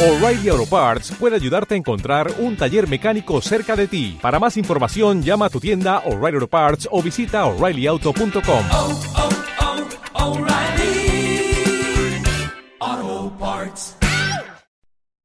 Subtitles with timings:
[0.00, 4.16] O'Reilly Auto Parts puede ayudarte a encontrar un taller mecánico cerca de ti.
[4.22, 8.64] Para más información, llama a tu tienda O'Reilly Auto Parts o visita oreillyauto.com.
[8.70, 9.00] oh,
[12.84, 13.96] oh, Parts.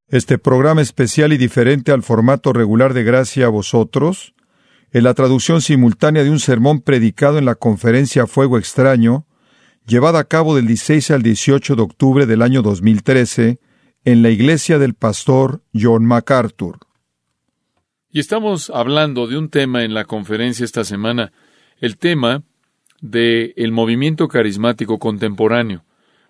[0.08, 4.34] Este programa especial y diferente al formato regular de Gracia a vosotros,
[4.92, 9.28] en la traducción simultánea de un sermón predicado en la conferencia Fuego Extraño,
[9.86, 13.60] llevada a cabo del 16 al 18 de octubre del año 2013,
[14.06, 16.80] en la iglesia del pastor John MacArthur.
[18.12, 21.32] Y estamos hablando de un tema en la conferencia esta semana,
[21.80, 22.44] el tema
[23.02, 25.84] de el movimiento carismático contemporáneo,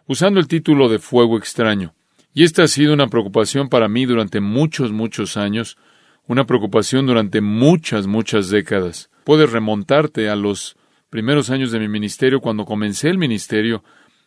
[0.08, 1.94] usando el título de Fuego extraño.
[2.34, 5.78] Y esta ha sido una preocupación para mí durante muchos, muchos años,
[6.26, 9.10] una preocupación durante muchas, muchas décadas.
[9.24, 10.78] Puedes remontarte a los
[11.10, 13.84] primeros años de mi ministerio, cuando comencé el ministerio,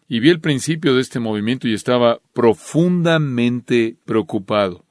[0.09, 4.85] y vi el principio de este movimiento y estaba profundamente preocupado.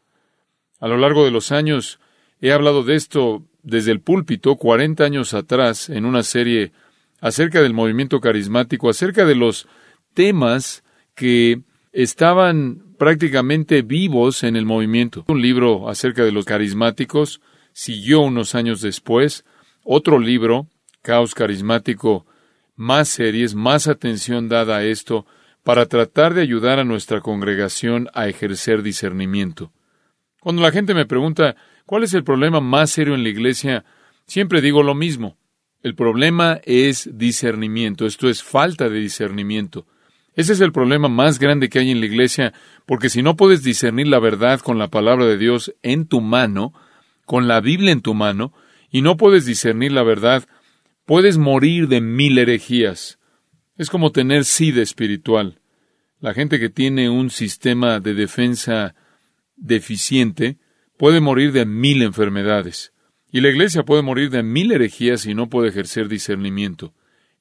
[0.79, 1.99] A lo largo de los años
[2.41, 6.71] he hablado de esto desde el púlpito 40 años atrás en una serie
[7.21, 9.67] acerca del movimiento carismático, acerca de los
[10.13, 10.83] temas
[11.15, 15.23] que estaban prácticamente vivos en el movimiento.
[15.27, 17.41] Un libro acerca de los carismáticos
[17.73, 19.45] siguió unos años después,
[19.83, 20.67] otro libro,
[21.01, 22.25] Caos Carismático,
[22.75, 25.25] más series, más atención dada a esto,
[25.63, 29.71] para tratar de ayudar a nuestra congregación a ejercer discernimiento.
[30.39, 33.83] Cuando la gente me pregunta cuál es el problema más serio en la iglesia,
[34.27, 35.37] siempre digo lo mismo.
[35.81, 39.87] El problema es discernimiento, esto es falta de discernimiento.
[40.35, 42.53] Ese es el problema más grande que hay en la iglesia,
[42.85, 46.73] porque si no puedes discernir la verdad con la palabra de Dios en tu mano,
[47.25, 48.53] con la Biblia en tu mano,
[48.91, 50.45] y no puedes discernir la verdad,
[51.05, 53.19] puedes morir de mil herejías.
[53.77, 55.59] Es como tener sida espiritual.
[56.19, 58.95] La gente que tiene un sistema de defensa
[59.55, 60.57] deficiente
[60.97, 62.93] puede morir de mil enfermedades.
[63.31, 66.93] Y la iglesia puede morir de mil herejías si no puede ejercer discernimiento.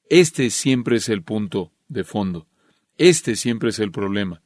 [0.09, 2.47] Este siempre es el punto de fondo.
[2.97, 4.41] Este siempre es el problema.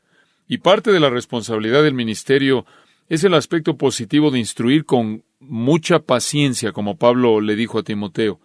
[0.47, 2.65] Y parte de la responsabilidad del ministerio
[3.07, 8.39] es el aspecto positivo de instruir con mucha paciencia, como Pablo le dijo a Timoteo.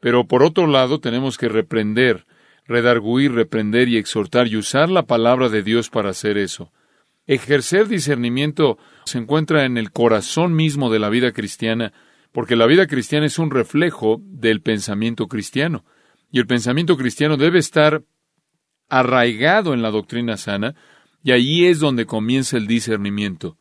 [0.00, 2.26] Pero por otro lado tenemos que reprender,
[2.66, 6.72] redarguir, reprender y exhortar y usar la palabra de Dios para hacer eso.
[7.26, 11.92] Ejercer discernimiento se encuentra en el corazón mismo de la vida cristiana,
[12.32, 15.84] porque la vida cristiana es un reflejo del pensamiento cristiano.
[16.30, 18.02] Y el pensamiento cristiano debe estar
[18.88, 20.74] arraigado en la doctrina sana,
[21.22, 23.58] y allí es donde comienza el discernimiento.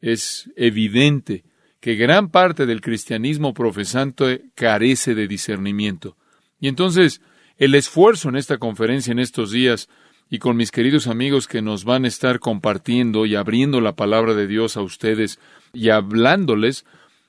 [0.00, 1.44] Es evidente
[1.80, 6.16] que gran parte del cristianismo profesante carece de discernimiento.
[6.60, 7.20] Y entonces,
[7.56, 9.88] el esfuerzo en esta conferencia en estos días
[10.30, 14.34] y con mis queridos amigos que nos van a estar compartiendo y abriendo la palabra
[14.34, 15.38] de Dios a ustedes
[15.72, 16.84] y hablándoles,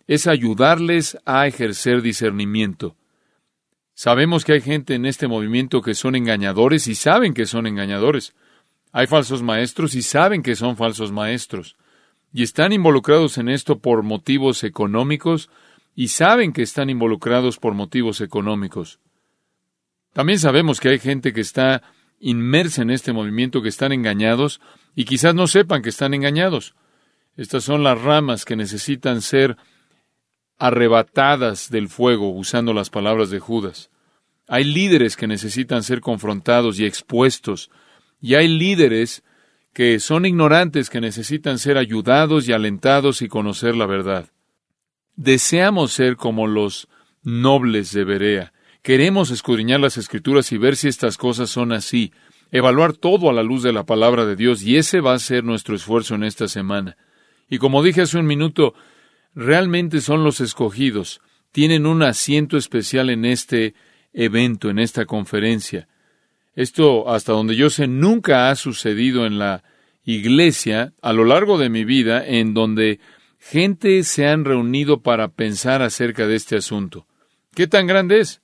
[0.07, 2.95] es ayudarles a ejercer discernimiento.
[3.93, 8.33] Sabemos que hay gente en este movimiento que son engañadores y saben que son engañadores.
[8.91, 11.75] Hay falsos maestros y saben que son falsos maestros.
[12.33, 15.49] Y están involucrados en esto por motivos económicos
[15.95, 18.99] y saben que están involucrados por motivos económicos.
[20.13, 21.81] También sabemos que hay gente que está
[22.19, 24.61] inmersa en este movimiento, que están engañados
[24.95, 26.75] y quizás no sepan que están engañados.
[27.35, 29.57] Estas son las ramas que necesitan ser
[30.57, 33.89] arrebatadas del fuego, usando las palabras de Judas.
[34.47, 37.71] Hay líderes que necesitan ser confrontados y expuestos,
[38.19, 39.23] y hay líderes
[39.73, 44.29] que son ignorantes que necesitan ser ayudados y alentados y conocer la verdad.
[45.15, 46.87] Deseamos ser como los
[47.23, 48.53] nobles de Berea.
[48.81, 52.13] Queremos escudriñar las escrituras y ver si estas cosas son así,
[52.51, 55.43] evaluar todo a la luz de la palabra de Dios, y ese va a ser
[55.43, 56.95] nuestro esfuerzo en esta semana.
[57.49, 58.73] Y como dije hace un minuto,
[59.35, 61.19] realmente son los escogidos,
[61.51, 63.73] tienen un asiento especial en este
[64.13, 65.88] evento, en esta conferencia.
[66.59, 69.63] Esto, hasta donde yo sé, nunca ha sucedido en la
[70.03, 72.99] iglesia a lo largo de mi vida en donde
[73.39, 77.07] gente se han reunido para pensar acerca de este asunto.
[77.55, 78.41] ¿Qué tan grande es?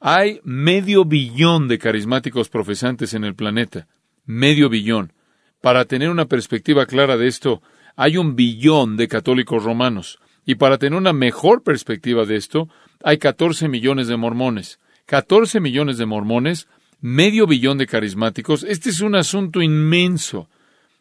[0.00, 3.86] Hay medio billón de carismáticos profesantes en el planeta.
[4.24, 5.12] Medio billón.
[5.60, 7.62] Para tener una perspectiva clara de esto,
[7.94, 10.18] hay un billón de católicos romanos.
[10.44, 12.68] Y para tener una mejor perspectiva de esto,
[13.00, 14.80] hay 14 millones de mormones.
[15.06, 16.66] 14 millones de mormones,
[17.00, 18.64] medio billón de carismáticos.
[18.64, 20.48] Este es un asunto inmenso.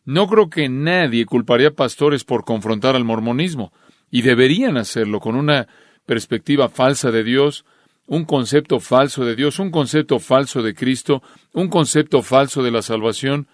[0.06, 3.74] No creo que nadie culparía a pastores por confrontar al mormonismo,
[4.10, 5.68] y deberían hacerlo con una
[6.06, 7.66] perspectiva falsa de Dios,
[8.06, 11.22] un concepto falso de Dios, un concepto falso de Cristo,
[11.54, 13.48] un concepto falso de la salvación.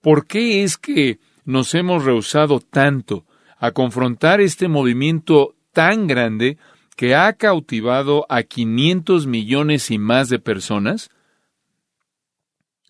[0.00, 3.24] ¿Por qué es que nos hemos rehusado tanto
[3.58, 6.58] a confrontar este movimiento tan grande
[6.96, 11.10] que ha cautivado a 500 millones y más de personas?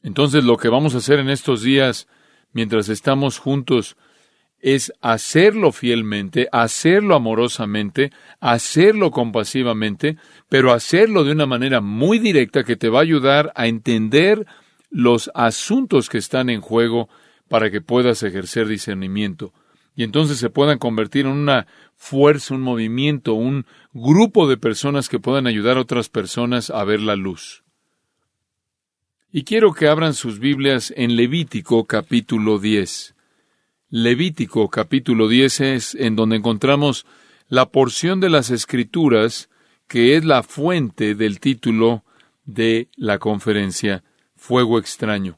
[0.07, 2.07] Entonces lo que vamos a hacer en estos días,
[2.53, 3.97] mientras estamos juntos,
[4.61, 10.17] es hacerlo fielmente, hacerlo amorosamente, hacerlo compasivamente,
[10.49, 14.47] pero hacerlo de una manera muy directa que te va a ayudar a entender
[14.91, 17.09] los asuntos que están en juego
[17.49, 19.53] para que puedas ejercer discernimiento.
[19.97, 21.67] Y entonces se puedan convertir en una
[21.97, 27.01] fuerza, un movimiento, un grupo de personas que puedan ayudar a otras personas a ver
[27.01, 27.66] la luz.
[29.39, 33.15] Y quiero que abran sus Biblias en Levítico capítulo 10.
[33.91, 37.05] Levítico capítulo 10 es en donde encontramos
[37.47, 39.51] la porción de las Escrituras
[39.89, 42.03] que es la fuente del título
[42.47, 44.05] de la conferencia,
[44.37, 45.37] Fuego extraño.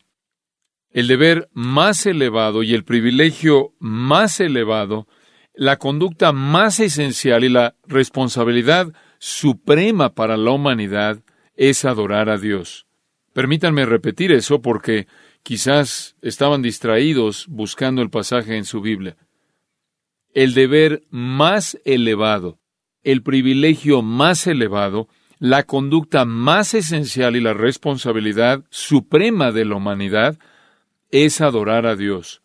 [0.91, 5.09] El deber más elevado y el privilegio más elevado,
[5.55, 11.21] la conducta más esencial y la responsabilidad suprema para la humanidad
[11.57, 12.88] es adorar a Dios.
[13.33, 15.07] Permítanme repetir eso porque
[15.43, 19.17] quizás estaban distraídos buscando el pasaje en su Biblia.
[20.35, 22.59] El deber más elevado,
[23.03, 25.09] el privilegio más elevado,
[25.39, 30.39] la conducta más esencial y la responsabilidad suprema de la humanidad
[31.11, 32.43] es adorar a Dios.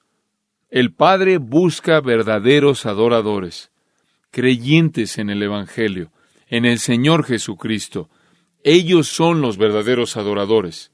[0.70, 3.72] El Padre busca verdaderos adoradores,
[4.32, 6.12] creyentes en el Evangelio,
[6.48, 8.10] en el Señor Jesucristo.
[8.64, 10.92] Ellos son los verdaderos adoradores.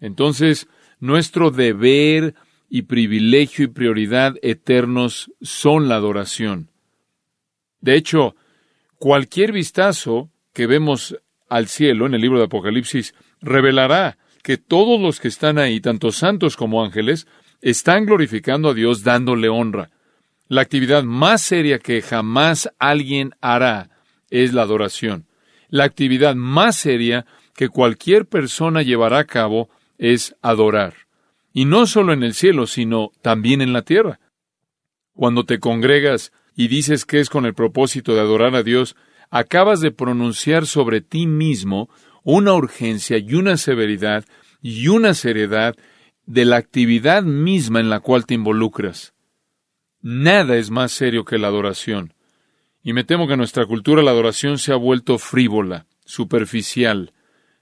[0.00, 0.68] Entonces,
[0.98, 2.34] nuestro deber
[2.68, 6.70] y privilegio y prioridad eternos son la adoración.
[7.80, 8.34] De hecho,
[8.98, 11.16] cualquier vistazo que vemos
[11.48, 16.10] al cielo en el libro de Apocalipsis revelará que todos los que están ahí, tanto
[16.10, 17.26] santos como ángeles,
[17.60, 19.90] están glorificando a Dios dándole honra.
[20.48, 23.90] La actividad más seria que jamás alguien hará
[24.30, 25.25] es la adoración.
[25.68, 29.68] La actividad más seria que cualquier persona llevará a cabo
[29.98, 30.94] es adorar.
[31.52, 34.20] Y no solo en el cielo, sino también en la tierra.
[35.14, 38.94] Cuando te congregas y dices que es con el propósito de adorar a Dios,
[39.30, 41.88] acabas de pronunciar sobre ti mismo
[42.22, 44.24] una urgencia y una severidad
[44.60, 45.74] y una seriedad
[46.26, 49.14] de la actividad misma en la cual te involucras.
[50.02, 52.12] Nada es más serio que la adoración.
[52.86, 57.14] Y me temo que en nuestra cultura la adoración se ha vuelto frívola, superficial,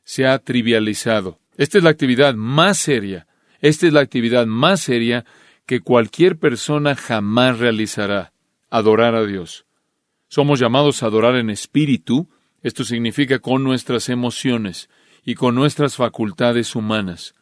[0.03, 1.41] se ha trivializado.
[1.56, 3.26] Esta es la actividad más seria,
[3.61, 5.25] esta es la actividad más seria
[5.65, 8.35] que cualquier persona jamás realizará,
[8.69, 9.65] adorar a Dios.
[10.29, 12.29] Somos llamados a adorar en espíritu,
[12.61, 14.91] esto significa con nuestras emociones
[15.25, 17.35] y con nuestras facultades humanas.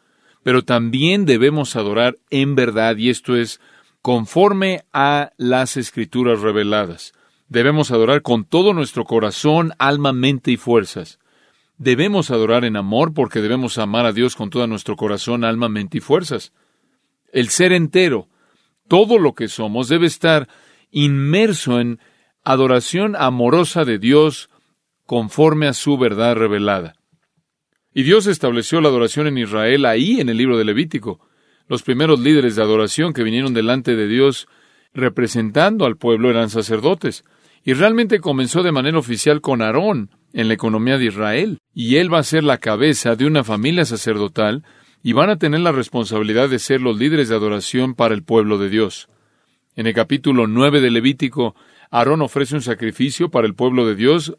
[0.45, 3.61] Pero también debemos adorar en verdad, y esto es
[4.03, 7.13] conforme a las escrituras reveladas.
[7.53, 11.19] Debemos adorar con todo nuestro corazón, alma, mente y fuerzas.
[11.77, 15.99] Debemos adorar en amor porque debemos amar a Dios con todo nuestro corazón, alma, mente
[15.99, 16.55] y fuerzas.
[17.31, 18.27] El ser entero,
[18.89, 20.49] todo lo que somos, debe estar
[20.91, 21.99] inmerso en
[22.43, 24.49] adoración amorosa de Dios
[25.05, 26.95] conforme a su verdad revelada.
[27.93, 31.21] Y Dios estableció la adoración en Israel ahí en el libro de Levítico.
[31.69, 34.49] Los primeros líderes de adoración que vinieron delante de Dios
[34.95, 37.27] representando al pueblo eran sacerdotes.
[37.65, 41.59] Y realmente comenzó de manera oficial con Aarón en la economía de Israel.
[41.75, 44.65] Y él va a ser la cabeza de una familia sacerdotal
[45.03, 48.59] y van a tener la responsabilidad de ser los líderes de adoración para el pueblo
[48.59, 49.09] de Dios.
[49.75, 51.55] En el capítulo 9 de Levítico,
[51.91, 54.35] Aarón ofrece un sacrificio para el pueblo de Dios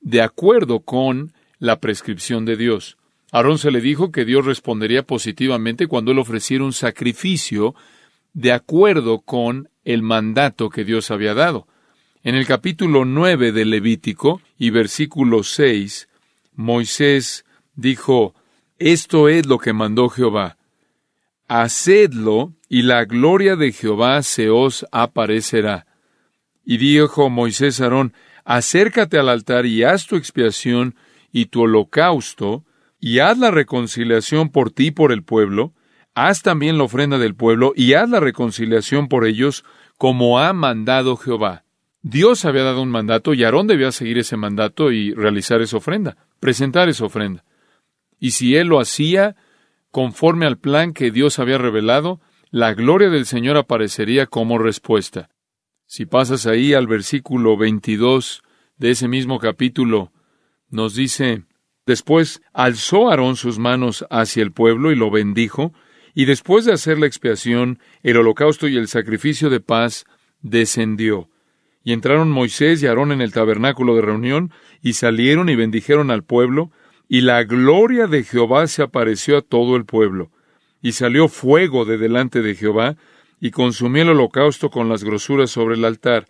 [0.00, 2.96] de acuerdo con la prescripción de Dios.
[3.32, 7.74] Aarón se le dijo que Dios respondería positivamente cuando él ofreciera un sacrificio
[8.32, 11.66] de acuerdo con el mandato que Dios había dado.
[12.24, 16.08] En el capítulo 9 de Levítico y versículo 6,
[16.56, 17.44] Moisés
[17.76, 18.34] dijo,
[18.80, 20.56] Esto es lo que mandó Jehová.
[21.46, 25.86] Hacedlo y la gloria de Jehová se os aparecerá.
[26.64, 28.12] Y dijo Moisés a Aarón,
[28.44, 30.96] acércate al altar y haz tu expiación
[31.30, 32.64] y tu holocausto,
[32.98, 35.72] y haz la reconciliación por ti y por el pueblo,
[36.14, 39.64] haz también la ofrenda del pueblo, y haz la reconciliación por ellos,
[39.98, 41.64] como ha mandado Jehová.
[42.02, 46.16] Dios había dado un mandato y Aarón debía seguir ese mandato y realizar esa ofrenda,
[46.40, 47.44] presentar esa ofrenda.
[48.20, 49.36] Y si él lo hacía
[49.90, 55.28] conforme al plan que Dios había revelado, la gloria del Señor aparecería como respuesta.
[55.86, 58.42] Si pasas ahí al versículo 22
[58.76, 60.12] de ese mismo capítulo,
[60.70, 61.44] nos dice,
[61.86, 65.72] después alzó Aarón sus manos hacia el pueblo y lo bendijo,
[66.14, 70.04] Y después de hacer la expiación, el holocausto y el sacrificio de paz
[70.40, 71.30] descendió.
[71.88, 74.52] Y entraron Moisés y Aarón en el tabernáculo de reunión,
[74.82, 76.70] y salieron y bendijeron al pueblo,
[77.08, 80.30] y la gloria de Jehová se apareció a todo el pueblo.
[80.82, 82.98] Y salió fuego de delante de Jehová,
[83.40, 86.26] y consumió el holocausto con las grosuras sobre el altar.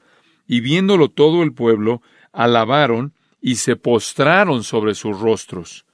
[0.46, 5.86] Y viéndolo todo el pueblo, alabaron y se postraron sobre sus rostros.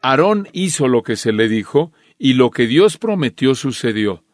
[0.00, 4.24] Aarón hizo lo que se le dijo, y lo que Dios prometió sucedió.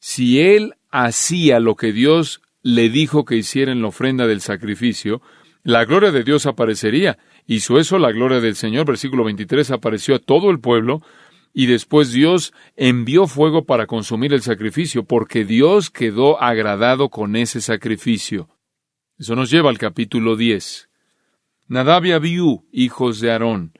[0.00, 5.20] Si él hacía lo que Dios le dijo que hiciera en la ofrenda del sacrificio,
[5.64, 7.18] la gloria de Dios aparecería.
[7.46, 11.02] Hizo eso la gloria del Señor, versículo 23, apareció a todo el pueblo,
[11.54, 17.60] y después Dios envió fuego para consumir el sacrificio, porque Dios quedó agradado con ese
[17.60, 18.48] sacrificio.
[19.18, 20.88] Eso nos lleva al capítulo 10.
[21.68, 23.72] Nadab y Abiú, hijos de Aarón,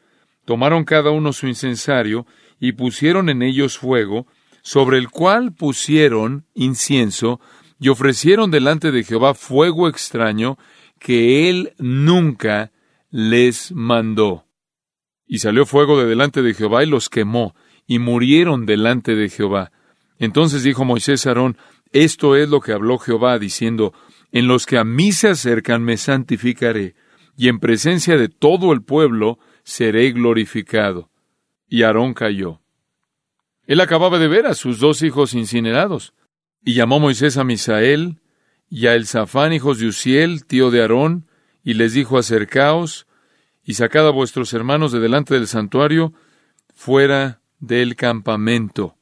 [0.44, 2.26] tomaron cada uno su incensario
[2.60, 4.26] y pusieron en ellos fuego,
[4.62, 7.40] sobre el cual pusieron incienso,
[7.82, 10.56] y ofrecieron delante de Jehová fuego extraño
[11.00, 12.70] que él nunca
[13.10, 14.46] les mandó.
[15.26, 17.56] Y salió fuego de delante de Jehová y los quemó,
[17.88, 19.72] y murieron delante de Jehová.
[20.20, 21.58] Entonces dijo Moisés a Aarón,
[21.90, 23.92] Esto es lo que habló Jehová, diciendo,
[24.30, 26.94] En los que a mí se acercan me santificaré,
[27.36, 31.10] y en presencia de todo el pueblo seré glorificado.
[31.68, 32.60] Y Aarón cayó.
[33.66, 36.14] Él acababa de ver a sus dos hijos incinerados.
[36.64, 38.20] Y llamó Moisés a Misael
[38.70, 41.26] y a Elzafán, hijos de Uziel, tío de Aarón,
[41.64, 43.06] y les dijo, acercaos
[43.64, 46.12] y sacad a vuestros hermanos de delante del santuario,
[46.74, 48.96] fuera del campamento.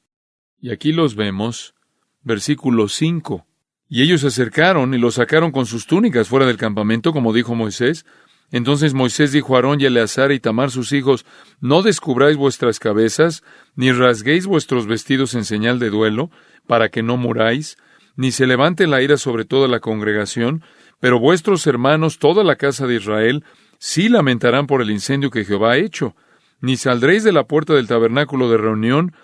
[0.61, 1.75] Y aquí los vemos,
[2.23, 3.47] versículo 5.
[3.89, 7.55] Y ellos se acercaron y los sacaron con sus túnicas fuera del campamento, como dijo
[7.55, 8.07] Moisés.
[8.53, 11.25] Entonces Moisés dijo a Aarón y Eleazar y Tamar sus hijos,
[11.61, 13.43] No descubráis vuestras cabezas,
[13.75, 16.31] ni rasguéis vuestros vestidos en señal de duelo,
[16.67, 17.77] para que no muráis,
[18.17, 20.63] ni se levante la ira sobre toda la congregación,
[21.01, 23.45] pero vuestros hermanos, toda la casa de Israel,
[23.79, 26.15] sí lamentarán por el incendio que Jehová ha hecho,
[26.61, 29.15] ni saldréis de la puerta del tabernáculo de reunión,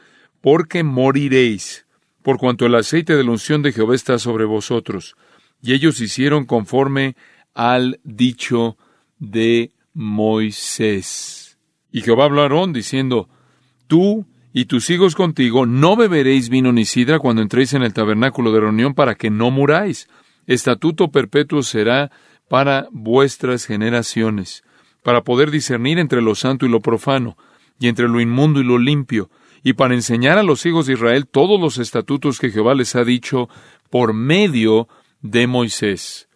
[0.40, 1.86] porque moriréis,
[2.22, 5.14] por cuanto el aceite de la unción de Jehová está sobre vosotros.
[5.60, 7.16] Y ellos hicieron conforme
[7.54, 8.76] al dicho
[9.18, 11.58] de Moisés.
[11.92, 13.28] Y Jehová habló a Aarón diciendo,
[13.86, 14.26] Tú
[14.58, 18.60] y tus hijos contigo, no beberéis vino ni sidra cuando entréis en el tabernáculo de
[18.60, 20.08] reunión para que no muráis.
[20.46, 22.10] Estatuto perpetuo será
[22.48, 24.64] para vuestras generaciones,
[25.02, 27.36] para poder discernir entre lo santo y lo profano,
[27.78, 29.28] y entre lo inmundo y lo limpio,
[29.62, 33.04] y para enseñar a los hijos de Israel todos los estatutos que Jehová les ha
[33.04, 33.50] dicho
[33.90, 34.88] por medio
[35.20, 36.30] de Moisés.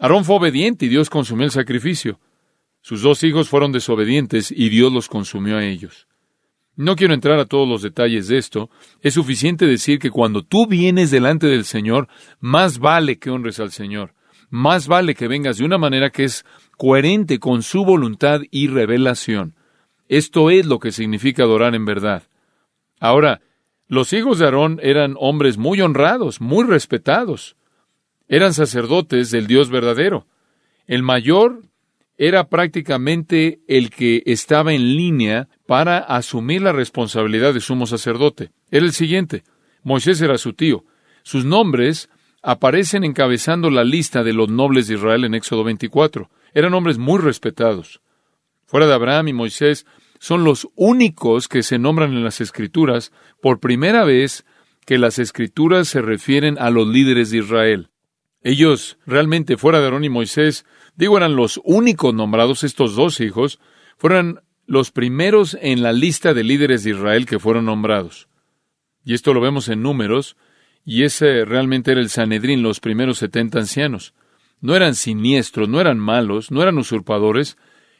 [0.00, 2.18] Aarón fue obediente y Dios consumió el sacrificio.
[2.80, 6.08] Sus dos hijos fueron desobedientes y Dios los consumió a ellos.
[6.76, 8.68] No quiero entrar a todos los detalles de esto.
[9.00, 12.08] Es suficiente decir que cuando tú vienes delante del Señor,
[12.40, 14.14] más vale que honres al Señor.
[14.50, 16.44] Más vale que vengas de una manera que es
[16.76, 19.54] coherente con su voluntad y revelación.
[20.08, 22.24] Esto es lo que significa adorar en verdad.
[23.00, 23.40] Ahora,
[23.86, 27.56] los hijos de Aarón eran hombres muy honrados, muy respetados.
[28.28, 30.26] Eran sacerdotes del Dios verdadero.
[30.86, 31.62] El mayor
[32.16, 38.50] era prácticamente el que estaba en línea para asumir la responsabilidad de sumo sacerdote.
[38.70, 39.42] Era el siguiente.
[39.82, 40.84] Moisés era su tío.
[41.22, 42.08] Sus nombres
[42.42, 46.30] aparecen encabezando la lista de los nobles de Israel en Éxodo 24.
[46.52, 48.00] Eran hombres muy respetados.
[48.66, 49.86] Fuera de Abraham y Moisés,
[50.18, 54.44] son los únicos que se nombran en las Escrituras por primera vez
[54.86, 57.88] que las Escrituras se refieren a los líderes de Israel.
[58.42, 60.66] Ellos, realmente, fuera de Aarón y Moisés,
[60.96, 63.60] digo, eran los únicos nombrados, estos dos hijos,
[63.96, 68.28] fueron los primeros en la lista de líderes de Israel que fueron nombrados.
[69.04, 70.36] Y esto lo vemos en números,
[70.84, 74.14] y ese realmente era el Sanedrín, los primeros setenta ancianos.
[74.60, 77.58] No eran siniestros, no eran malos, no eran usurpadores,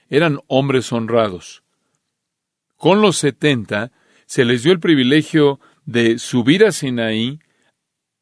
[0.09, 1.63] eran hombres honrados.
[2.77, 3.93] Con los setenta
[4.27, 7.41] se les dio el privilegio de subir a Sinaí,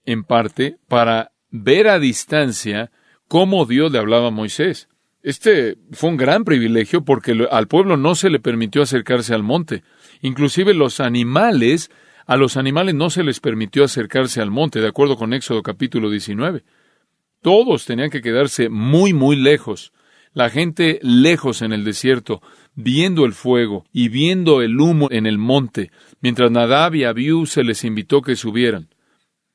[0.05, 2.91] en parte, para ver a distancia
[3.33, 4.91] cómo Dios le hablaba a Moisés.
[5.23, 9.85] Este fue un gran privilegio porque al pueblo no se le permitió acercarse al monte.
[10.21, 11.91] Inclusive los animales,
[12.27, 16.11] a los animales no se les permitió acercarse al monte, de acuerdo con Éxodo capítulo
[16.11, 16.63] 19.
[17.41, 19.95] Todos tenían que quedarse muy, muy lejos.
[20.35, 22.43] La gente lejos en el desierto,
[22.75, 27.65] viendo el fuego y viendo el humo en el monte, mientras Nadab y Abiú se
[27.65, 28.92] les invitó que subieran.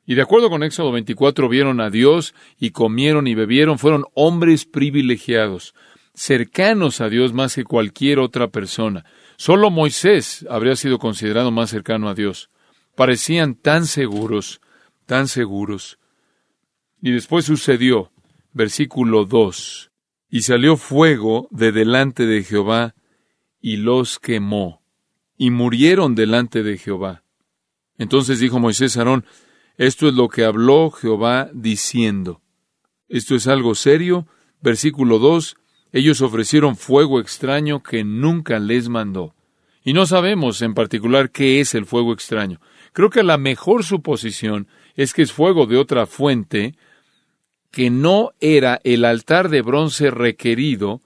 [0.10, 4.64] Y de acuerdo con Éxodo 24, vieron a Dios y comieron y bebieron, fueron hombres
[4.64, 5.76] privilegiados,
[6.14, 9.04] cercanos a Dios más que cualquier otra persona.
[9.36, 12.50] Solo Moisés habría sido considerado más cercano a Dios.
[12.96, 14.62] Parecían tan seguros,
[15.06, 16.00] tan seguros.
[17.02, 18.14] Y después sucedió,
[18.54, 19.92] versículo 2,
[20.30, 22.96] y salió fuego de delante de Jehová,
[23.60, 24.82] y los quemó,
[25.36, 27.24] y murieron delante de Jehová.
[27.98, 29.26] Entonces dijo Moisés a Aarón,
[29.78, 32.42] esto es lo que habló Jehová diciendo.
[33.08, 34.28] Esto es algo serio.
[34.60, 35.56] Versículo 2,
[35.92, 39.36] ellos ofrecieron fuego extraño que nunca les mandó.
[39.84, 42.60] Y no sabemos en particular qué es el fuego extraño.
[42.92, 46.76] Creo que la mejor suposición es que es fuego de otra fuente
[47.72, 51.02] que no era el altar de bronce requerido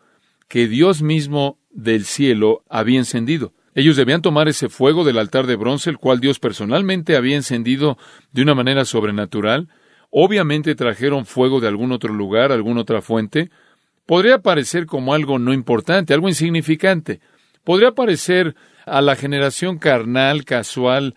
[0.47, 3.53] que Dios mismo del cielo había encendido.
[3.73, 7.97] Ellos debían tomar ese fuego del altar de bronce, el cual Dios personalmente había encendido
[8.31, 9.69] de una manera sobrenatural.
[10.09, 13.49] Obviamente trajeron fuego de algún otro lugar, alguna otra fuente.
[14.05, 17.21] Podría parecer como algo no importante, algo insignificante.
[17.63, 21.15] Podría parecer a la generación carnal, casual,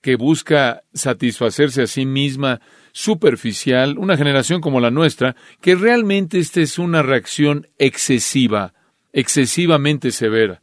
[0.00, 2.60] que busca satisfacerse a sí misma,
[2.92, 8.72] superficial, una generación como la nuestra, que realmente esta es una reacción excesiva,
[9.12, 10.61] excesivamente severa.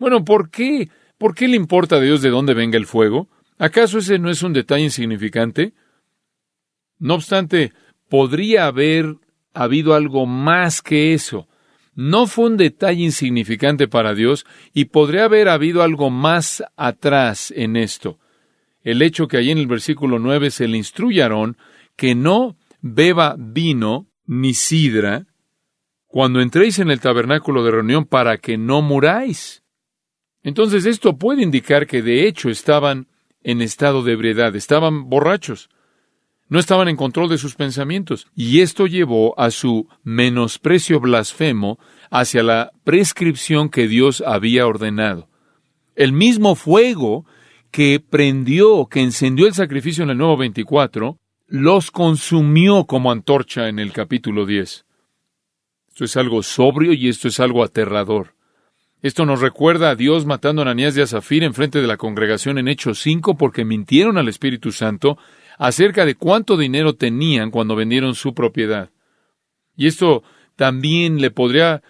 [0.00, 0.88] Bueno, ¿por qué?
[1.18, 3.28] ¿Por qué le importa a Dios de dónde venga el fuego?
[3.58, 5.74] ¿Acaso ese no es un detalle insignificante?
[6.98, 7.74] No obstante,
[8.08, 9.16] podría haber
[9.52, 11.48] habido algo más que eso.
[11.94, 17.76] No fue un detalle insignificante para Dios y podría haber habido algo más atrás en
[17.76, 18.18] esto.
[18.82, 21.58] El hecho que allí en el versículo 9 se le instruye a Aarón
[21.96, 25.26] que no beba vino ni sidra
[26.06, 29.59] cuando entréis en el tabernáculo de reunión para que no muráis.
[30.42, 33.08] Entonces esto puede indicar que de hecho estaban
[33.42, 35.68] en estado de ebriedad, estaban borrachos,
[36.48, 41.78] no estaban en control de sus pensamientos, y esto llevó a su menosprecio blasfemo
[42.10, 45.28] hacia la prescripción que Dios había ordenado.
[45.94, 47.24] El mismo fuego
[47.70, 53.78] que prendió, que encendió el sacrificio en el Nuevo 24, los consumió como antorcha en
[53.78, 54.86] el capítulo 10.
[55.88, 58.34] Esto es algo sobrio y esto es algo aterrador.
[59.02, 62.58] Esto nos recuerda a Dios matando a Ananías de Azafir en frente de la congregación
[62.58, 65.16] en Hechos 5 porque mintieron al Espíritu Santo
[65.58, 68.90] acerca de cuánto dinero tenían cuando vendieron su propiedad.
[69.74, 70.22] Y esto
[70.54, 71.82] también le podría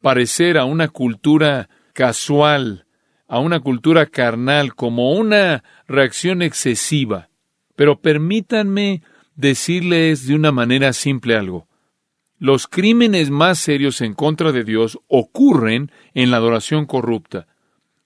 [0.00, 2.86] parecer a una cultura casual,
[3.26, 7.28] a una cultura carnal, como una reacción excesiva.
[7.74, 9.02] Pero permítanme
[9.34, 11.66] decirles de una manera simple algo
[12.42, 17.46] los crímenes más serios en contra de Dios ocurren en la adoración corrupta.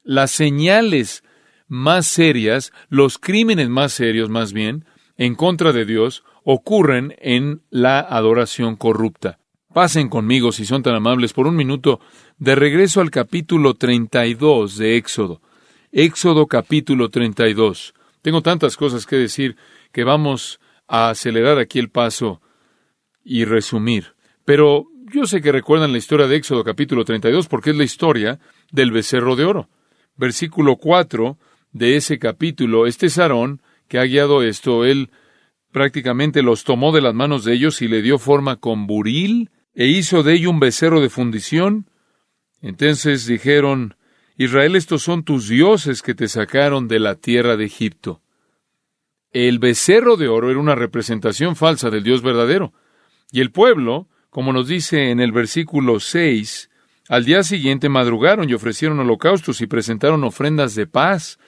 [0.05, 1.25] Las señales
[1.69, 4.85] más serias, los crímenes más serios más bien,
[5.17, 9.39] en contra de Dios, ocurren en la adoración corrupta.
[9.73, 12.01] Pasen conmigo, si son tan amables, por un minuto
[12.37, 15.41] de regreso al capítulo 32 de Éxodo.
[15.93, 17.95] Éxodo capítulo 32.
[18.21, 19.57] Tengo tantas cosas que decir
[19.93, 22.43] que vamos a acelerar aquí el paso
[23.25, 24.16] y resumir.
[24.47, 28.39] Pero yo sé que recuerdan la historia de Éxodo capítulo 32 porque es la historia
[28.71, 29.69] del becerro de oro.
[30.17, 31.37] Versículo 4
[31.73, 35.11] de ese capítulo, este es Aarón que ha guiado esto, él
[35.73, 39.87] prácticamente los tomó de las manos de ellos y le dio forma con buril e
[39.87, 41.91] hizo de ello un becerro de fundición.
[42.63, 43.97] Entonces dijeron,
[44.37, 48.23] Israel, estos son tus dioses que te sacaron de la tierra de Egipto.
[49.33, 52.73] El becerro de oro era una representación falsa del Dios verdadero,
[53.33, 56.69] y el pueblo como nos dice en el versículo 6,
[57.09, 61.39] al día siguiente madrugaron y ofrecieron holocaustos y presentaron ofrendas de paz,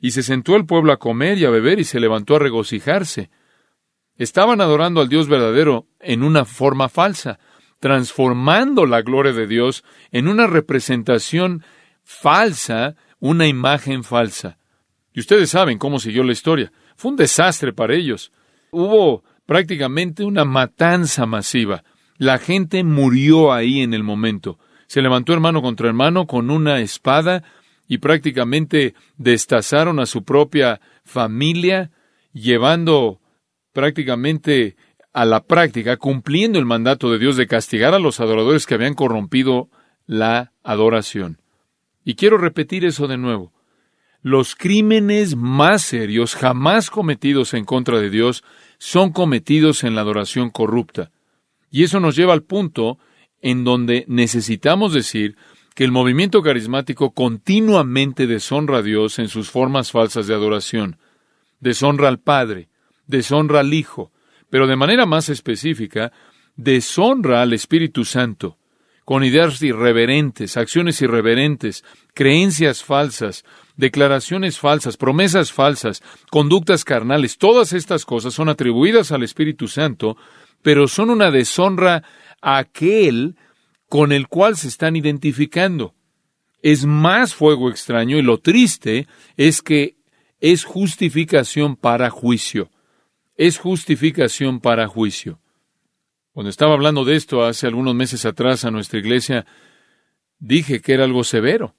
[0.00, 3.28] y se sentó el pueblo a comer y a beber y se levantó a regocijarse.
[4.16, 7.38] Estaban adorando al Dios verdadero en una forma falsa,
[7.78, 11.62] transformando la gloria de Dios en una representación
[12.04, 14.56] falsa, una imagen falsa.
[15.12, 16.72] Y ustedes saben cómo siguió la historia.
[16.96, 18.32] Fue un desastre para ellos.
[18.70, 21.84] Hubo prácticamente una matanza masiva.
[22.20, 24.58] La gente murió ahí en el momento.
[24.88, 27.42] Se levantó hermano contra hermano con una espada
[27.88, 31.92] y prácticamente destazaron a su propia familia,
[32.34, 33.22] llevando
[33.72, 34.76] prácticamente
[35.14, 38.92] a la práctica, cumpliendo el mandato de Dios de castigar a los adoradores que habían
[38.92, 39.70] corrompido
[40.04, 41.40] la adoración.
[42.04, 43.54] Y quiero repetir eso de nuevo.
[44.20, 48.44] Los crímenes más serios jamás cometidos en contra de Dios
[48.76, 51.12] son cometidos en la adoración corrupta.
[51.70, 52.98] Y eso nos lleva al punto
[53.40, 55.36] en donde necesitamos decir
[55.74, 60.98] que el movimiento carismático continuamente deshonra a Dios en sus formas falsas de adoración,
[61.60, 62.68] deshonra al Padre,
[63.06, 64.12] deshonra al Hijo,
[64.50, 66.12] pero de manera más específica,
[66.56, 68.58] deshonra al Espíritu Santo,
[69.04, 73.44] con ideas irreverentes, acciones irreverentes, creencias falsas,
[73.76, 80.16] declaraciones falsas, promesas falsas, conductas carnales, todas estas cosas son atribuidas al Espíritu Santo,
[80.62, 82.02] pero son una deshonra
[82.40, 83.36] a aquel
[83.88, 85.94] con el cual se están identificando.
[86.62, 89.96] Es más fuego extraño y lo triste es que
[90.40, 92.70] es justificación para juicio.
[93.36, 95.40] Es justificación para juicio.
[96.32, 99.46] Cuando estaba hablando de esto hace algunos meses atrás a nuestra iglesia,
[100.38, 101.74] dije que era algo severo.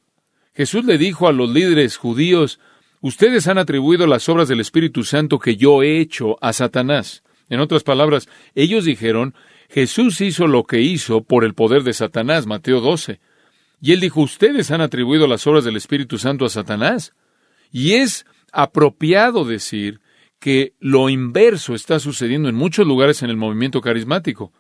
[0.53, 2.59] Jesús le dijo a los líderes judíos,
[2.99, 7.23] ustedes han atribuido las obras del Espíritu Santo que yo he hecho a Satanás.
[7.51, 9.35] En otras palabras, ellos dijeron,
[9.69, 13.19] Jesús hizo lo que hizo por el poder de Satanás, Mateo 12.
[13.81, 17.13] Y él dijo, ustedes han atribuido las obras del Espíritu Santo a Satanás.
[17.69, 19.99] Y es apropiado decir
[20.39, 24.53] que lo inverso está sucediendo en muchos lugares en el movimiento carismático.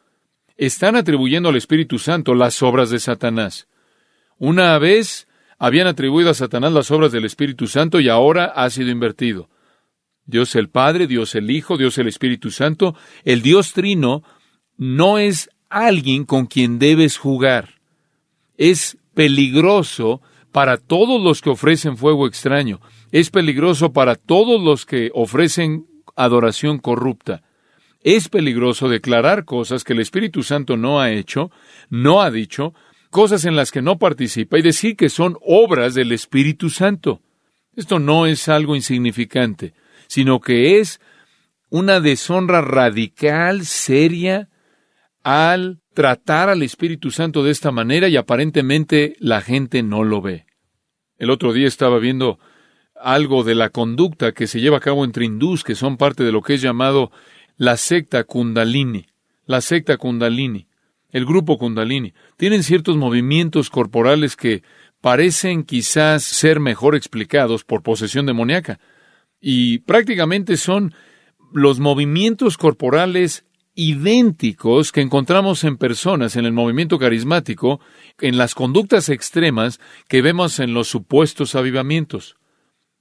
[0.57, 3.69] Están atribuyendo al Espíritu Santo las obras de Satanás.
[4.37, 8.89] Una vez habían atribuido a Satanás las obras del Espíritu Santo y ahora ha sido
[8.89, 9.49] invertido.
[10.25, 14.23] Dios el Padre, Dios el Hijo, Dios el Espíritu Santo, el Dios Trino
[14.77, 17.81] no es alguien con quien debes jugar.
[18.57, 22.81] Es peligroso para todos los que ofrecen fuego extraño.
[23.11, 27.43] Es peligroso para todos los que ofrecen adoración corrupta.
[28.03, 31.51] Es peligroso declarar cosas que el Espíritu Santo no ha hecho,
[31.89, 32.73] no ha dicho,
[33.11, 37.21] cosas en las que no participa y decir que son obras del Espíritu Santo.
[37.75, 39.73] Esto no es algo insignificante,
[40.11, 40.99] sino que es
[41.69, 44.49] una deshonra radical, seria,
[45.23, 50.45] al tratar al Espíritu Santo de esta manera y aparentemente la gente no lo ve.
[51.17, 52.39] El otro día estaba viendo
[52.93, 56.33] algo de la conducta que se lleva a cabo entre hindús, que son parte de
[56.33, 57.09] lo que es llamado
[57.55, 59.07] la secta Kundalini.
[59.45, 60.67] La secta Kundalini
[61.11, 64.63] el grupo Kundalini, tienen ciertos movimientos corporales que
[65.01, 68.79] parecen quizás ser mejor explicados por posesión demoníaca.
[69.41, 70.93] Y prácticamente son
[71.51, 77.79] los movimientos corporales idénticos que encontramos en personas en el movimiento carismático,
[78.19, 82.35] en las conductas extremas que vemos en los supuestos avivamientos.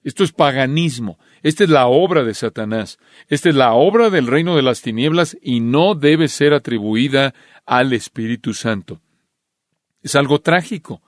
[0.03, 1.19] Esto es paganismo.
[1.43, 2.99] Esta es la obra de Satanás.
[3.29, 7.35] Esta es la obra del reino de las tinieblas y no debe ser atribuida
[7.67, 9.03] al Espíritu Santo.
[10.03, 11.03] Es algo trágico.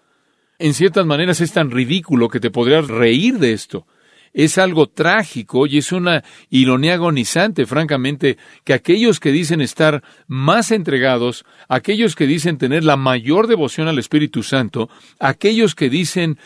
[0.59, 3.87] En ciertas maneras es tan ridículo que te podrías reír de esto.
[4.33, 10.71] Es algo trágico y es una ironía agonizante, francamente, que aquellos que dicen estar más
[10.71, 16.39] entregados, aquellos que dicen tener la mayor devoción al Espíritu Santo, aquellos que dicen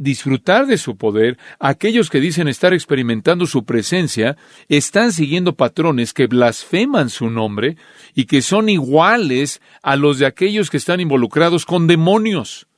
[0.00, 6.26] disfrutar de su poder, aquellos que dicen estar experimentando su presencia, están siguiendo patrones que
[6.26, 7.76] blasfeman su nombre
[8.14, 12.69] y que son iguales a los de aquellos que están involucrados con demonios.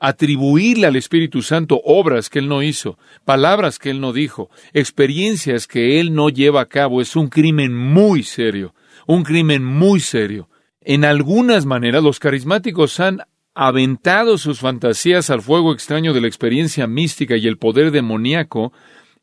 [0.00, 5.66] Atribuirle al Espíritu Santo obras que Él no hizo, palabras que Él no dijo, experiencias
[5.66, 8.74] que Él no lleva a cabo es un crimen muy serio,
[9.06, 10.48] un crimen muy serio.
[10.80, 13.22] En algunas maneras los carismáticos han
[13.54, 18.72] aventado sus fantasías al fuego extraño de la experiencia mística y el poder demoníaco,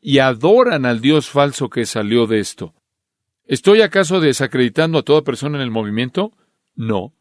[0.02, 2.74] y adoran al Dios falso que salió de esto.
[3.46, 6.32] ¿Estoy acaso desacreditando a toda persona en el movimiento?
[6.74, 7.12] No.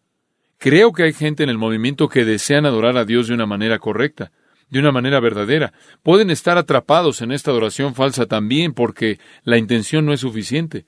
[0.58, 3.80] Creo que hay gente en el movimiento que desean adorar a Dios de una manera
[3.80, 4.32] correcta,
[4.70, 5.74] de una manera verdadera.
[6.02, 10.86] Pueden estar atrapados en esta adoración falsa también porque la intención no es suficiente.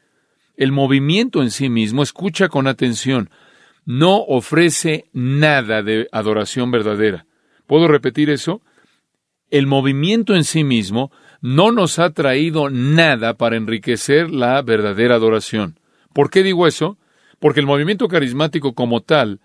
[0.56, 3.30] El movimiento en sí mismo escucha con atención,
[3.86, 7.26] no ofrece nada de adoración verdadera.
[7.68, 8.62] ¿Puedo repetir eso?
[9.50, 15.80] El movimiento en sí mismo no nos ha traído nada para enriquecer la verdadera adoración.
[16.14, 16.98] ¿Por qué digo eso?
[17.40, 19.40] Porque el movimiento carismático como tal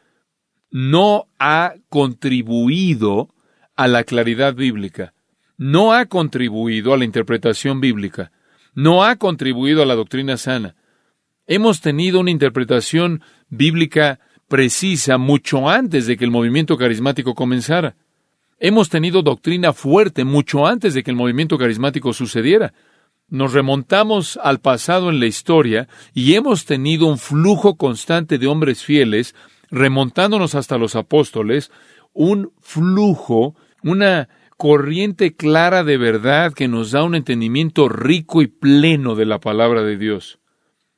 [0.73, 3.29] no ha contribuido
[3.77, 5.13] a la claridad bíblica,
[5.59, 8.33] no ha contribuido a la interpretación bíblica,
[8.75, 10.75] no ha contribuido a la doctrina sana.
[11.47, 17.95] Hemos tenido una interpretación bíblica precisa mucho antes de que el movimiento carismático comenzara.
[18.59, 22.73] Hemos tenido doctrina fuerte mucho antes de que el movimiento carismático sucediera.
[23.29, 28.85] Nos remontamos al pasado en la historia y hemos tenido un flujo constante de hombres
[28.85, 29.35] fieles,
[29.73, 31.73] remontándonos hasta los apóstoles,
[32.13, 39.17] un flujo, una corriente clara de verdad que nos da un entendimiento rico y pleno
[39.17, 40.39] de la palabra de Dios.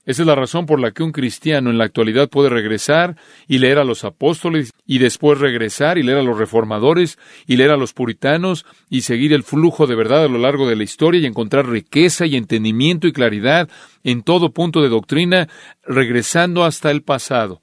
[0.06, 3.16] Esa es la razón por la que un cristiano en la actualidad puede regresar
[3.48, 7.70] y leer a los apóstoles y después regresar y leer a los reformadores y leer
[7.70, 11.20] a los puritanos y seguir el flujo de verdad a lo largo de la historia
[11.20, 13.70] y encontrar riqueza y entendimiento y claridad
[14.02, 15.48] en todo punto de doctrina,
[15.86, 17.62] regresando hasta el pasado.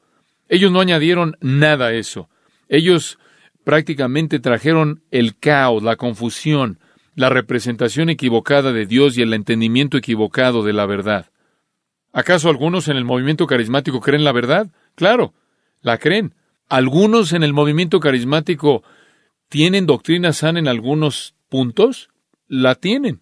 [0.51, 2.29] Ellos no añadieron nada a eso.
[2.67, 3.17] Ellos
[3.63, 6.77] prácticamente trajeron el caos, la confusión,
[7.15, 11.31] la representación equivocada de Dios y el entendimiento equivocado de la verdad.
[12.11, 14.67] ¿Acaso algunos en el movimiento carismático creen la verdad?
[14.95, 15.33] Claro,
[15.79, 16.35] la creen.
[16.67, 18.83] Algunos en el movimiento carismático
[19.47, 22.09] tienen doctrina sana en algunos puntos,
[22.49, 23.21] la tienen.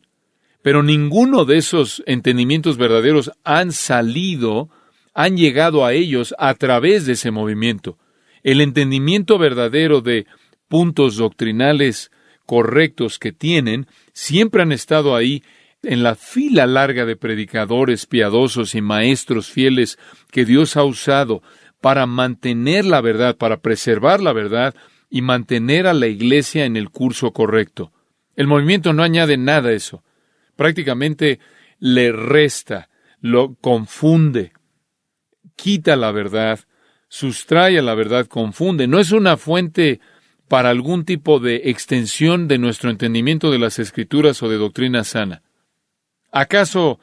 [0.63, 4.72] Pero ninguno de esos entendimientos verdaderos han salido,
[5.13, 7.98] han llegado a ellos a través de ese movimiento.
[8.43, 10.26] El entendimiento verdadero de
[10.67, 12.12] puntos doctrinales
[12.45, 15.43] correctos que tienen siempre han estado ahí
[15.84, 19.98] en la fila larga de predicadores piadosos y maestros fieles
[20.32, 21.41] que Dios ha usado
[21.82, 24.76] para mantener la verdad, para preservar la verdad
[25.10, 27.91] y mantener a la iglesia en el curso correcto.
[28.36, 30.04] El movimiento no añade nada a eso.
[30.56, 31.39] Prácticamente
[31.80, 32.89] le resta,
[33.22, 34.52] lo confunde,
[35.62, 36.60] quita la verdad,
[37.10, 38.88] sustrae a la verdad, confunde.
[38.88, 40.00] No es una fuente
[40.48, 45.43] para algún tipo de extensión de nuestro entendimiento de las escrituras o de doctrina sana.
[46.32, 47.00] ¿Acaso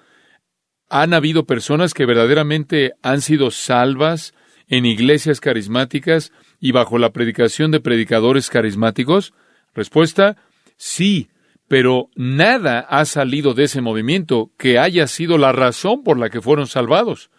[0.88, 4.35] han habido personas que verdaderamente han sido salvas
[4.69, 9.35] en iglesias carismáticas y bajo la predicación de predicadores carismáticos?
[9.75, 10.37] Respuesta,
[10.77, 11.29] sí,
[11.69, 16.40] pero nada ha salido de ese movimiento que haya sido la razón por la que
[16.40, 17.31] fueron salvados.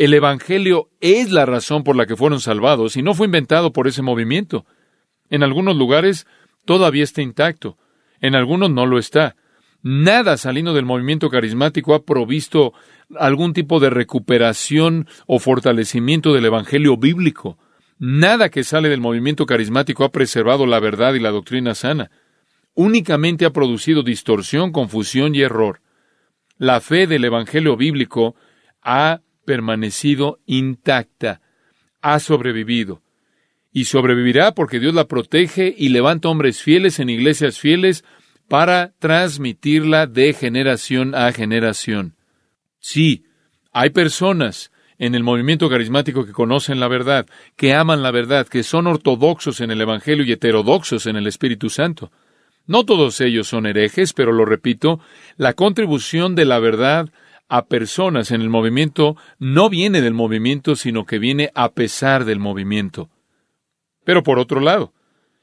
[0.00, 3.86] El Evangelio es la razón por la que fueron salvados y no fue inventado por
[3.86, 4.64] ese movimiento.
[5.28, 6.26] En algunos lugares
[6.64, 7.76] todavía está intacto,
[8.22, 9.36] en algunos no lo está.
[9.82, 12.72] Nada saliendo del movimiento carismático ha provisto
[13.18, 17.58] algún tipo de recuperación o fortalecimiento del Evangelio bíblico.
[17.98, 22.10] Nada que sale del movimiento carismático ha preservado la verdad y la doctrina sana.
[22.72, 25.82] Únicamente ha producido distorsión, confusión y error.
[26.56, 28.34] La fe del Evangelio bíblico
[28.82, 31.40] ha permanecido intacta,
[32.02, 33.02] ha sobrevivido.
[33.72, 38.04] Y sobrevivirá porque Dios la protege y levanta hombres fieles en iglesias fieles
[38.46, 42.14] para transmitirla de generación a generación.
[42.78, 43.24] Sí,
[43.72, 48.62] hay personas en el movimiento carismático que conocen la verdad, que aman la verdad, que
[48.62, 52.12] son ortodoxos en el Evangelio y heterodoxos en el Espíritu Santo.
[52.68, 55.00] No todos ellos son herejes, pero lo repito,
[55.36, 57.08] la contribución de la verdad
[57.50, 62.38] a personas en el movimiento no viene del movimiento, sino que viene a pesar del
[62.38, 63.10] movimiento.
[64.04, 64.94] Pero por otro lado,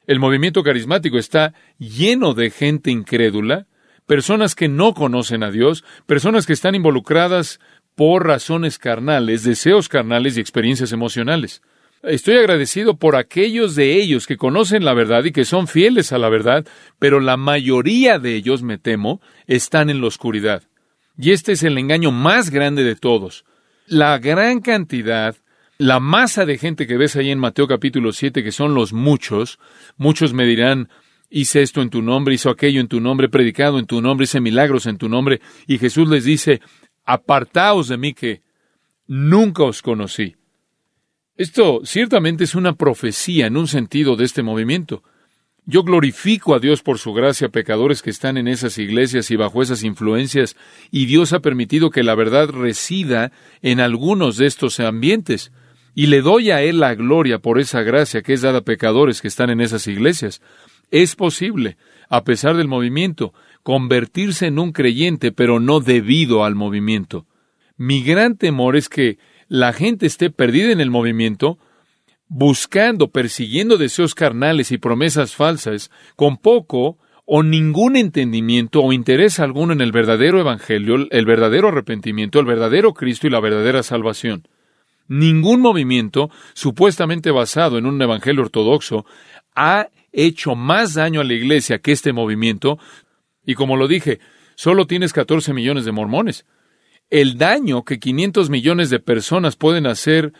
[0.07, 3.67] el movimiento carismático está lleno de gente incrédula,
[4.05, 7.59] personas que no conocen a Dios, personas que están involucradas
[7.93, 11.61] por razones carnales, deseos carnales y experiencias emocionales.
[12.03, 16.19] Estoy agradecido por aquellos de ellos que conocen la verdad y que son fieles a
[16.19, 16.65] la verdad,
[16.99, 20.63] pero la mayoría de ellos, me temo, están en la oscuridad.
[21.17, 23.45] Y este es el engaño más grande de todos.
[23.87, 25.35] La gran cantidad
[25.77, 29.59] la masa de gente que ves ahí en Mateo capítulo 7, que son los muchos,
[29.95, 30.89] muchos me dirán,
[31.29, 34.41] hice esto en tu nombre, hizo aquello en tu nombre, predicado en tu nombre, hice
[34.41, 36.61] milagros en tu nombre, y Jesús les dice,
[37.05, 38.41] apartaos de mí que
[39.05, 40.35] nunca os conocí.
[41.35, 45.03] Esto ciertamente es una profecía en un sentido de este movimiento.
[45.69, 49.61] Yo glorifico a Dios por su gracia pecadores que están en esas iglesias y bajo
[49.61, 50.55] esas influencias,
[50.91, 55.51] y Dios ha permitido que la verdad resida en algunos de estos ambientes
[55.93, 59.19] y le doy a Él la gloria por esa gracia que es dada a pecadores
[59.19, 60.41] que están en esas iglesias.
[60.89, 61.75] Es posible,
[62.07, 67.25] a pesar del movimiento, convertirse en un creyente, pero no debido al movimiento.
[67.75, 69.17] Mi gran temor es que
[69.49, 71.59] la gente esté perdida en el movimiento,
[72.29, 79.73] buscando, persiguiendo deseos carnales y promesas falsas, con poco o ningún entendimiento o interés alguno
[79.73, 84.47] en el verdadero Evangelio, el verdadero arrepentimiento, el verdadero Cristo y la verdadera salvación.
[85.07, 89.05] Ningún movimiento supuestamente basado en un evangelio ortodoxo
[89.55, 92.77] ha hecho más daño a la iglesia que este movimiento.
[93.45, 94.19] Y como lo dije,
[94.55, 96.45] solo tienes 14 millones de mormones.
[97.09, 100.33] El daño que 500 millones de personas pueden hacer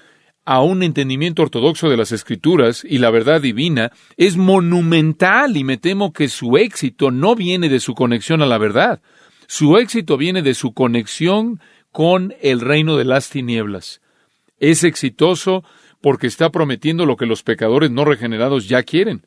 [0.47, 5.75] a un entendimiento ortodoxo de las escrituras y la verdad divina es monumental y me
[5.75, 9.01] temo que su éxito no viene de su conexión a la verdad.
[9.47, 11.59] Su éxito viene de su conexión
[11.91, 13.99] con el reino de las tinieblas.
[14.57, 15.65] Es exitoso
[15.99, 19.25] porque está prometiendo lo que los pecadores no regenerados ya quieren.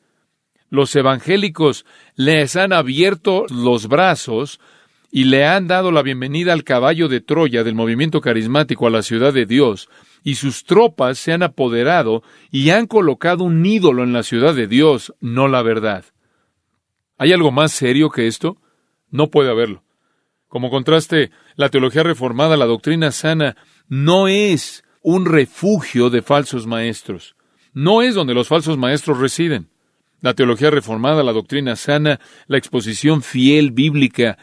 [0.71, 4.59] Los evangélicos les han abierto los brazos
[5.11, 9.03] y le han dado la bienvenida al caballo de Troya del movimiento carismático a la
[9.03, 9.87] ciudad de Dios,
[10.23, 14.67] y sus tropas se han apoderado y han colocado un ídolo en la ciudad de
[14.67, 16.05] Dios, no la verdad.
[17.17, 18.57] ¿Hay algo más serio que esto?
[19.09, 19.83] No puede haberlo.
[20.47, 23.55] Como contraste, la teología reformada, la doctrina sana,
[23.87, 27.35] no es un refugio de falsos maestros.
[27.73, 29.69] No es donde los falsos maestros residen.
[30.23, 34.37] la teología reformada, la doctrina sana, la exposición fiel bíblica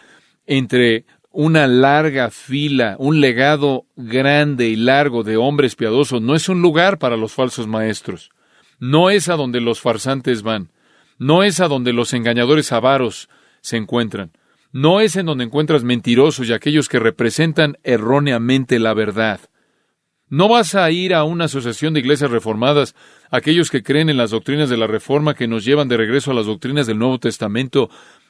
[0.45, 6.63] entre una larga fila, un legado grande y largo de hombres piadosos, no es un
[6.63, 8.31] lugar para los falsos maestros.
[8.79, 10.71] No es a donde los farsantes van.
[11.19, 13.29] No es a donde los engañadores avaros
[13.61, 14.33] se encuentran.
[14.73, 19.41] No es en donde encuentras mentirosos y aquellos que representan erróneamente la verdad.
[20.31, 22.95] No vas a ir a una asociación de iglesias reformadas,
[23.31, 26.35] aquellos que creen en las doctrinas de la Reforma que nos llevan de regreso a
[26.35, 27.89] las doctrinas del Nuevo Testamento,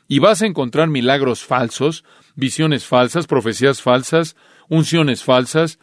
[0.08, 2.02] y vas a encontrar milagros falsos,
[2.34, 4.34] visiones falsas, profecías falsas,
[4.68, 5.78] unciones falsas,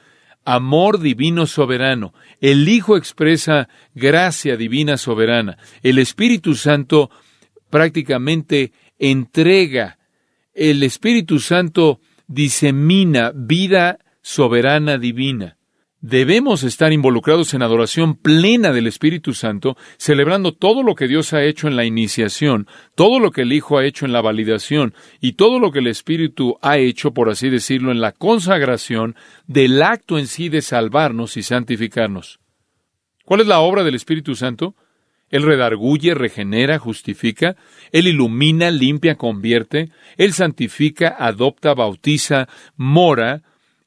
[0.44, 7.10] amor divino soberano, el Hijo expresa gracia divina soberana, el Espíritu Santo
[7.70, 9.97] prácticamente entrega.
[10.60, 15.56] El Espíritu Santo disemina vida soberana divina.
[16.00, 21.44] Debemos estar involucrados en adoración plena del Espíritu Santo, celebrando todo lo que Dios ha
[21.44, 22.66] hecho en la iniciación,
[22.96, 25.86] todo lo que el Hijo ha hecho en la validación y todo lo que el
[25.86, 29.14] Espíritu ha hecho, por así decirlo, en la consagración
[29.46, 32.40] del acto en sí de salvarnos y santificarnos.
[33.24, 34.74] ¿Cuál es la obra del Espíritu Santo?
[35.30, 37.56] Él redarguye, regenera, justifica,
[37.92, 43.42] Él ilumina, limpia, convierte, Él santifica, adopta, bautiza, mora,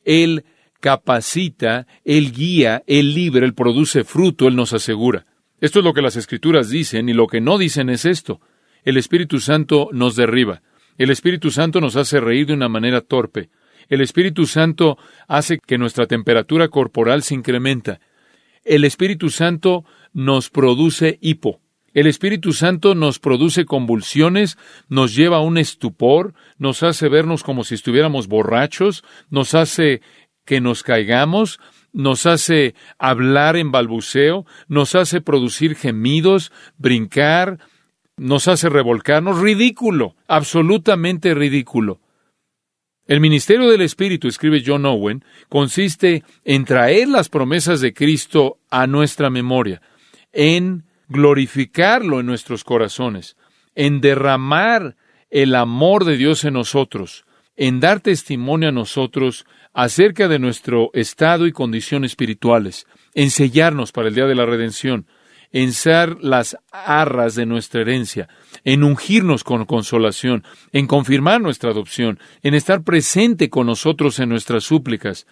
[0.06, 0.46] Él
[0.80, 5.26] capacita, Él guía, Él libra, Él produce fruto, Él nos asegura.
[5.60, 8.42] Esto es lo que las Escrituras dicen y lo que no dicen es esto.
[8.84, 10.62] El Espíritu Santo nos derriba.
[10.98, 13.50] El Espíritu Santo nos hace reír de una manera torpe.
[13.90, 18.00] El Espíritu Santo hace que nuestra temperatura corporal se incrementa.
[18.64, 21.62] El Espíritu Santo nos produce hipo.
[21.94, 27.64] El Espíritu Santo nos produce convulsiones, nos lleva a un estupor, nos hace vernos como
[27.64, 30.02] si estuviéramos borrachos, nos hace
[30.46, 31.60] que nos caigamos,
[31.92, 37.60] nos hace hablar en balbuceo, nos hace producir gemidos, brincar,
[38.16, 42.01] nos hace revolcarnos, ridículo, absolutamente ridículo.
[43.08, 48.88] El ministerio del Espíritu, escribe John Owen, consiste en traer las promesas de Cristo a
[48.88, 49.82] nuestra memoria,
[50.32, 53.36] en glorificarlo en nuestros corazones,
[53.76, 54.96] en derramar
[55.30, 57.26] el amor de Dios en nosotros,
[57.58, 64.10] en dar testimonio a nosotros acerca de nuestro estado y condición espirituales, en sellarnos para
[64.10, 65.08] el día de la redención,
[65.52, 68.30] en ser las arras de nuestra herencia,
[68.64, 74.64] en ungirnos con consolación, en confirmar nuestra adopción, en estar presente con nosotros en nuestras
[74.64, 75.26] súplicas.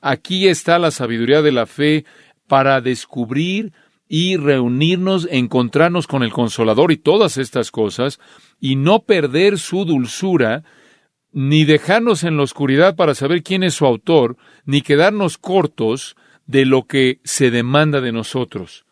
[0.00, 2.04] Aquí está la sabiduría de la fe
[2.46, 3.72] para descubrir
[4.06, 8.20] y reunirnos, encontrarnos con el Consolador y todas estas cosas,
[8.60, 10.62] y no perder su dulzura,
[11.32, 16.16] ni dejarnos en la oscuridad para saber quién es su autor, ni quedarnos cortos
[16.46, 18.84] de lo que se demanda de nosotros.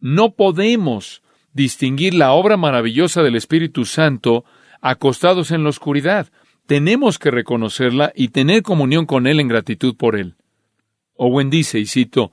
[0.00, 1.22] No podemos
[1.52, 4.44] distinguir la obra maravillosa del Espíritu Santo
[4.80, 6.28] acostados en la oscuridad.
[6.66, 10.34] Tenemos que reconocerla y tener comunión con Él en gratitud por Él.
[11.14, 12.32] Owen dice, y cito,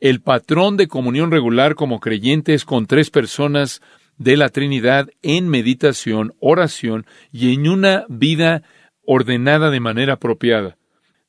[0.00, 3.80] el patrón de comunión regular como creyente es con tres personas
[4.18, 8.62] de la Trinidad en meditación, oración y en una vida
[9.04, 10.76] ordenada de manera apropiada.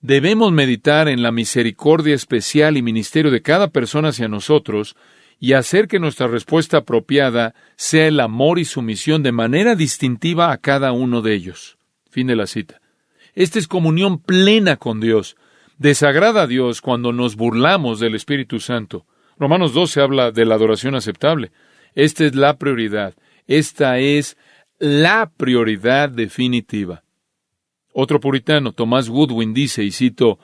[0.01, 4.95] Debemos meditar en la misericordia especial y ministerio de cada persona hacia nosotros
[5.43, 10.57] y hacer que nuestra respuesta apropiada sea el amor y sumisión de manera distintiva a
[10.57, 11.77] cada uno de ellos.
[12.09, 12.79] Fin de la cita.
[13.35, 15.35] Esta es comunión plena con Dios.
[15.77, 19.05] Desagrada a Dios cuando nos burlamos del Espíritu Santo.
[19.37, 21.51] Romanos 12 habla de la adoración aceptable.
[21.93, 23.13] Esta es la prioridad.
[23.45, 24.37] Esta es
[24.79, 27.03] la prioridad definitiva.
[27.91, 30.39] Otro puritano, Tomás Goodwin, dice, y cito,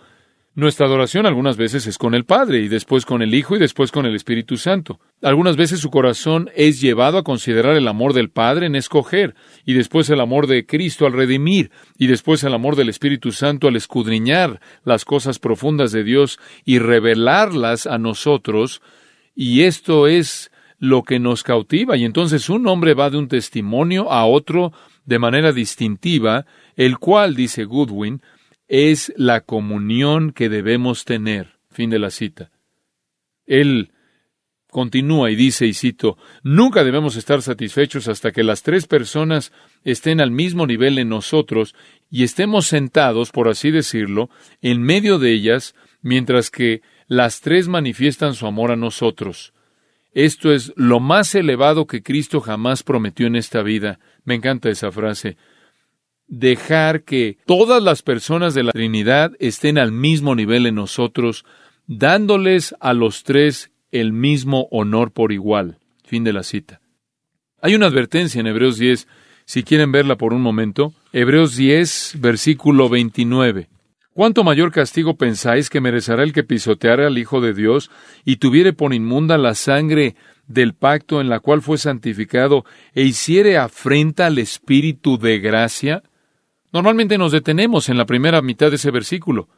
[0.59, 3.91] nuestra adoración algunas veces es con el Padre, y después con el Hijo, y después
[3.91, 4.99] con el Espíritu Santo.
[5.21, 9.35] Algunas veces su corazón es llevado a considerar el amor del Padre en escoger,
[9.65, 13.67] y después el amor de Cristo al redimir, y después el amor del Espíritu Santo
[13.67, 18.81] al escudriñar las cosas profundas de Dios y revelarlas a nosotros,
[19.35, 24.11] y esto es lo que nos cautiva, y entonces un hombre va de un testimonio
[24.11, 24.71] a otro
[25.05, 26.45] de manera distintiva,
[26.75, 28.21] el cual, dice Goodwin,
[28.69, 31.57] es la comunión que debemos tener.
[31.69, 32.51] Fin de la cita.
[33.45, 33.91] Él
[34.71, 39.51] continúa y dice, y cito, nunca debemos estar satisfechos hasta que las tres personas
[39.83, 41.75] estén al mismo nivel en nosotros
[42.11, 44.29] y estemos sentados, por así decirlo,
[44.61, 49.53] en medio de ellas, mientras que las tres manifiestan su amor a nosotros.
[50.11, 53.99] Esto es lo más elevado que Cristo jamás prometió en esta vida.
[54.23, 55.37] Me encanta esa frase.
[56.29, 61.43] Dejar que todas las personas de la Trinidad estén al mismo nivel en nosotros,
[61.87, 65.79] dándoles a los tres el mismo honor por igual.
[66.05, 66.81] Fin de la cita.
[67.61, 69.07] Hay una advertencia en Hebreos 10,
[69.45, 70.93] si quieren verla por un momento.
[71.11, 73.67] Hebreos 10, versículo 29.
[74.13, 77.89] ¿Cuánto mayor castigo pensáis que merecerá el que pisoteare al Hijo de Dios
[78.25, 80.15] y tuviere por inmunda la sangre
[80.45, 86.03] del pacto en la cual fue santificado e hiciere afrenta al Espíritu de gracia?
[86.71, 89.49] Normalmente nos detenemos en la primera mitad de ese versículo,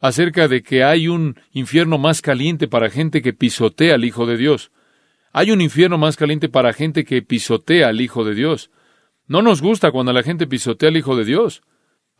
[0.00, 4.36] acerca de que hay un infierno más caliente para gente que pisotea al Hijo de
[4.36, 4.72] Dios.
[5.32, 8.70] Hay un infierno más caliente para gente que pisotea al Hijo de Dios.
[9.26, 11.62] No nos gusta cuando la gente pisotea al Hijo de Dios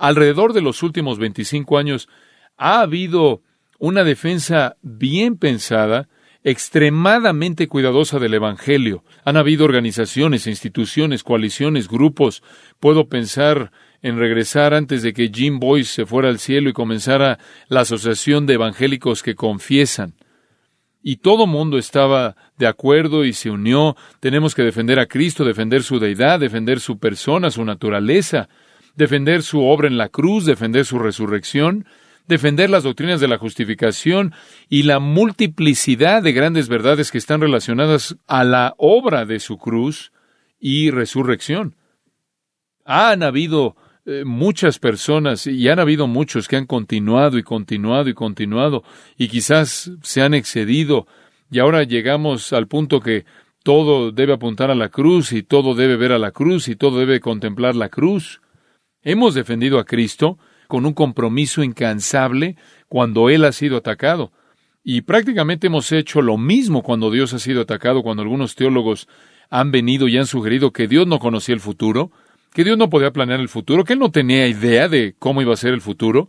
[0.02, 2.08] alrededor de los últimos 25 años
[2.56, 3.42] ha habido
[3.78, 6.08] una defensa bien pensada,
[6.42, 9.04] extremadamente cuidadosa del Evangelio.
[9.24, 12.42] Han habido organizaciones, instituciones, coaliciones, grupos.
[12.80, 13.70] Puedo pensar
[14.02, 17.38] en regresar antes de que Jim Boyce se fuera al cielo y comenzara
[17.68, 20.14] la Asociación de Evangélicos que Confiesan.
[21.02, 23.96] Y todo mundo estaba de acuerdo y se unió.
[24.20, 28.48] Tenemos que defender a Cristo, defender su deidad, defender su persona, su naturaleza
[28.94, 31.86] defender su obra en la cruz, defender su resurrección,
[32.28, 34.32] defender las doctrinas de la justificación
[34.68, 40.12] y la multiplicidad de grandes verdades que están relacionadas a la obra de su cruz
[40.60, 41.74] y resurrección.
[42.84, 48.14] Han habido eh, muchas personas y han habido muchos que han continuado y continuado y
[48.14, 48.82] continuado
[49.16, 51.06] y quizás se han excedido
[51.52, 53.24] y ahora llegamos al punto que
[53.62, 56.98] todo debe apuntar a la cruz y todo debe ver a la cruz y todo
[56.98, 58.40] debe contemplar la cruz.
[59.02, 62.56] Hemos defendido a Cristo con un compromiso incansable
[62.88, 64.32] cuando Él ha sido atacado.
[64.82, 69.06] Y prácticamente hemos hecho lo mismo cuando Dios ha sido atacado, cuando algunos teólogos
[69.48, 72.10] han venido y han sugerido que Dios no conocía el futuro,
[72.52, 75.52] que Dios no podía planear el futuro, que Él no tenía idea de cómo iba
[75.52, 76.28] a ser el futuro.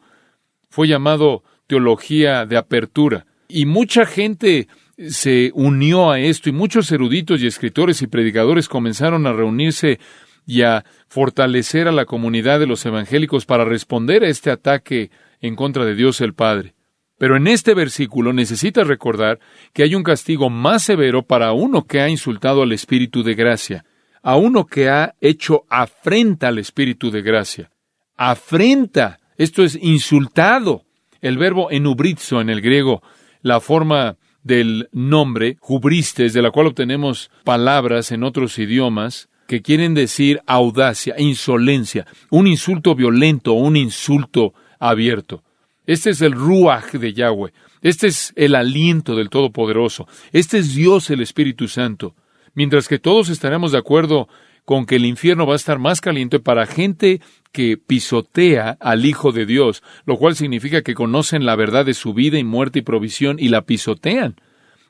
[0.69, 3.25] Fue llamado teología de apertura.
[3.47, 4.67] Y mucha gente
[4.97, 9.99] se unió a esto y muchos eruditos y escritores y predicadores comenzaron a reunirse
[10.45, 15.11] y a fortalecer a la comunidad de los evangélicos para responder a este ataque
[15.41, 16.75] en contra de Dios el Padre.
[17.17, 19.39] Pero en este versículo necesitas recordar
[19.73, 23.85] que hay un castigo más severo para uno que ha insultado al Espíritu de gracia,
[24.23, 27.69] a uno que ha hecho afrenta al Espíritu de gracia.
[28.15, 30.85] Afrenta, esto es insultado.
[31.21, 33.03] El verbo enubrizo en el griego,
[33.41, 39.93] la forma del nombre, hubristes, de la cual obtenemos palabras en otros idiomas, que quieren
[39.93, 45.43] decir audacia, insolencia, un insulto violento, un insulto abierto.
[45.85, 47.53] Este es el ruaj de Yahweh.
[47.81, 50.07] Este es el aliento del Todopoderoso.
[50.31, 52.15] Este es Dios el Espíritu Santo.
[52.53, 54.27] Mientras que todos estaremos de acuerdo
[54.65, 59.31] con que el infierno va a estar más caliente para gente que pisotea al Hijo
[59.31, 62.83] de Dios, lo cual significa que conocen la verdad de su vida y muerte y
[62.83, 64.35] provisión y la pisotean.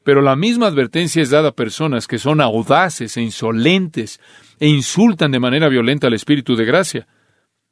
[0.04, 4.20] Pero la misma advertencia es dada a personas que son audaces e insolentes
[4.60, 7.08] e insultan de manera violenta al Espíritu de gracia.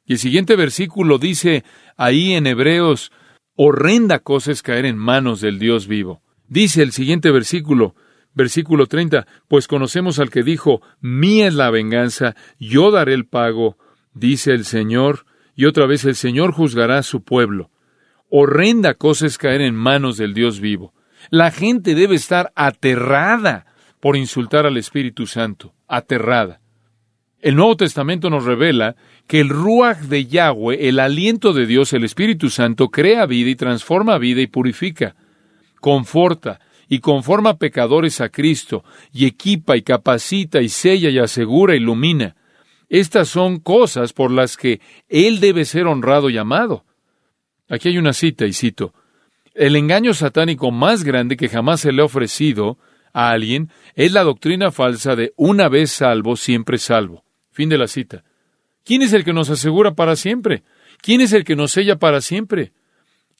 [0.04, 1.62] Y el siguiente versículo dice
[1.96, 3.12] ahí en Hebreos,
[3.54, 6.22] horrenda cosa es caer en manos del Dios vivo.
[6.48, 7.94] Dice el siguiente versículo,
[8.34, 13.76] versículo 30, pues conocemos al que dijo, mía es la venganza, yo daré el pago,
[14.14, 17.70] dice el Señor, y otra vez el Señor juzgará a su pueblo.
[18.28, 20.94] horrenda cosa es caer en manos del Dios vivo.
[21.30, 23.66] La gente debe estar aterrada
[24.00, 26.60] por insultar al Espíritu Santo, aterrada.
[27.40, 32.04] El Nuevo Testamento nos revela que el Ruach de Yahweh, el aliento de Dios, el
[32.04, 35.14] Espíritu Santo, crea vida y transforma vida y purifica,
[35.80, 36.60] conforta
[36.92, 38.84] y conforma pecadores a Cristo,
[39.14, 42.36] y equipa y capacita y sella y asegura, ilumina.
[42.90, 44.78] Estas son cosas por las que
[45.08, 46.84] Él debe ser honrado y amado.
[47.70, 48.92] Aquí hay una cita, y cito,
[49.54, 52.76] El engaño satánico más grande que jamás se le ha ofrecido
[53.14, 57.24] a alguien es la doctrina falsa de una vez salvo, siempre salvo.
[57.52, 58.22] Fin de la cita.
[58.84, 60.62] ¿Quién es el que nos asegura para siempre?
[61.00, 62.72] ¿Quién es el que nos sella para siempre?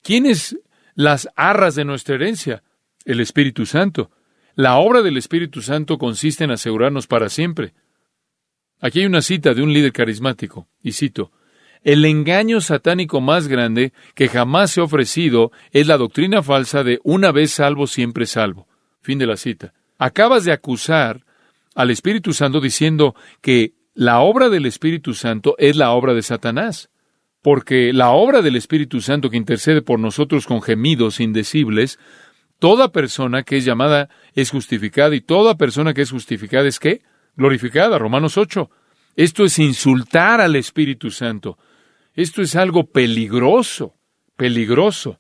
[0.02, 0.56] ¿Quién es
[0.94, 2.62] las arras de nuestra herencia?
[3.04, 4.10] El Espíritu Santo.
[4.54, 7.74] La obra del Espíritu Santo consiste en asegurarnos para siempre.
[8.80, 11.30] Aquí hay una cita de un líder carismático, y cito,
[11.82, 17.00] El engaño satánico más grande que jamás se ha ofrecido es la doctrina falsa de
[17.02, 18.68] una vez salvo, siempre salvo.
[19.00, 19.72] Fin de la cita.
[19.98, 21.24] Acabas de acusar
[21.74, 26.90] al Espíritu Santo diciendo que la obra del Espíritu Santo es la obra de Satanás,
[27.42, 31.98] porque la obra del Espíritu Santo que intercede por nosotros con gemidos indecibles,
[32.62, 37.02] toda persona que es llamada es justificada y toda persona que es justificada es qué?
[37.34, 38.70] Glorificada, Romanos 8.
[39.16, 41.58] Esto es insultar al Espíritu Santo.
[42.14, 43.96] Esto es algo peligroso,
[44.36, 45.18] peligroso.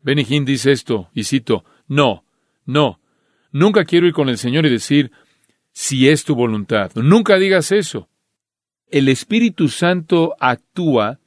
[0.00, 2.24] Benny dice esto, y cito, no,
[2.64, 3.00] no,
[3.52, 5.12] nunca quiero ir con el Señor y decir,
[5.72, 6.90] si es tu voluntad.
[6.94, 8.08] Nunca digas eso.
[8.86, 11.20] El Espíritu Santo actúa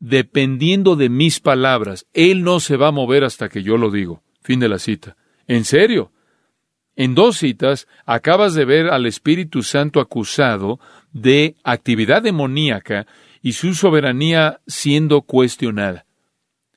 [0.00, 2.06] dependiendo de mis palabras.
[2.12, 4.22] Él no se va a mover hasta que yo lo digo.
[4.42, 5.16] Fin de la cita.
[5.46, 6.10] ¿En serio?
[6.96, 10.80] En dos citas acabas de ver al Espíritu Santo acusado
[11.12, 13.06] de actividad demoníaca
[13.42, 16.06] y su soberanía siendo cuestionada.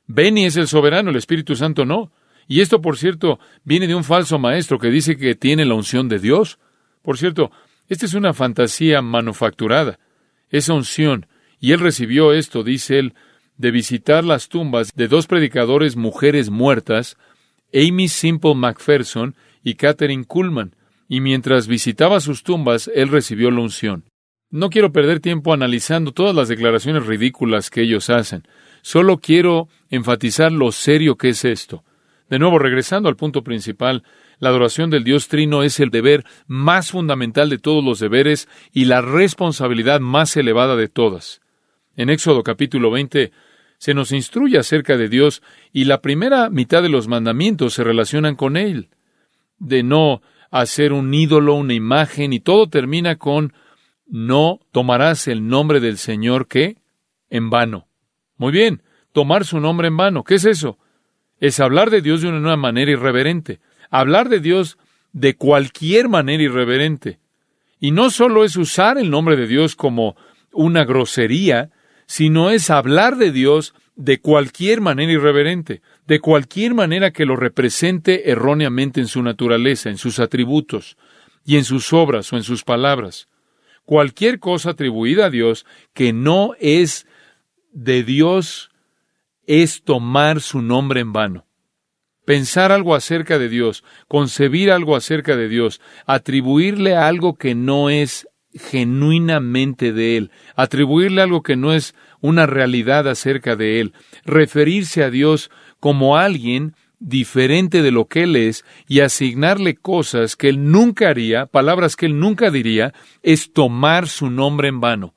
[0.07, 2.11] Benny es el soberano, el Espíritu Santo no.
[2.47, 6.09] Y esto, por cierto, viene de un falso maestro que dice que tiene la unción
[6.09, 6.59] de Dios.
[7.01, 7.51] Por cierto,
[7.87, 9.99] esta es una fantasía manufacturada,
[10.49, 11.25] esa unción,
[11.63, 13.13] y él recibió esto, dice él,
[13.55, 17.15] de visitar las tumbas de dos predicadores mujeres muertas,
[17.73, 19.33] Amy Simple MacPherson
[19.63, 20.75] y Catherine Kuhlman,
[21.07, 24.03] y mientras visitaba sus tumbas, él recibió la unción.
[24.49, 28.43] No quiero perder tiempo analizando todas las declaraciones ridículas que ellos hacen.
[28.81, 31.85] Solo quiero enfatizar lo serio que es esto.
[32.29, 34.03] De nuevo, regresando al punto principal,
[34.37, 38.83] la adoración del Dios Trino es el deber más fundamental de todos los deberes y
[38.83, 41.39] la responsabilidad más elevada de todas.
[41.95, 43.31] En Éxodo capítulo 20
[43.77, 45.41] se nos instruye acerca de Dios
[45.71, 48.89] y la primera mitad de los mandamientos se relacionan con Él,
[49.59, 50.21] de no
[50.51, 53.53] hacer un ídolo, una imagen, y todo termina con
[54.07, 56.77] no tomarás el nombre del Señor que
[57.29, 57.87] en vano.
[58.37, 60.23] Muy bien, tomar su nombre en vano.
[60.23, 60.77] ¿Qué es eso?
[61.39, 63.59] Es hablar de Dios de una manera irreverente
[63.93, 64.79] hablar de Dios
[65.11, 67.19] de cualquier manera irreverente.
[67.79, 70.15] Y no solo es usar el nombre de Dios como
[70.51, 71.69] una grosería,
[72.13, 78.29] sino es hablar de Dios de cualquier manera irreverente, de cualquier manera que lo represente
[78.29, 80.95] erróneamente en su naturaleza, en sus atributos,
[81.43, 83.29] y en sus obras o en sus palabras.
[83.83, 87.07] Cualquier cosa atribuida a Dios que no es
[87.71, 88.69] de Dios
[89.47, 91.47] es tomar su nombre en vano
[92.25, 98.29] pensar algo acerca de Dios, concebir algo acerca de Dios, atribuirle algo que no es
[98.55, 103.93] genuinamente de Él, atribuirle algo que no es una realidad acerca de Él,
[104.25, 110.49] referirse a Dios como alguien diferente de lo que Él es y asignarle cosas que
[110.49, 115.13] Él nunca haría, palabras que Él nunca diría, es tomar su nombre en vano.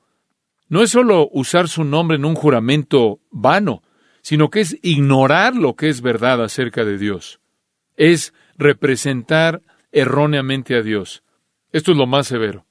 [0.69, 3.83] No es solo usar su nombre en un juramento vano,
[4.21, 7.39] sino que es ignorar lo que es verdad acerca de Dios.
[7.95, 9.61] Es representar
[9.93, 11.23] erróneamente a Dios.
[11.71, 12.66] Esto es lo más severo.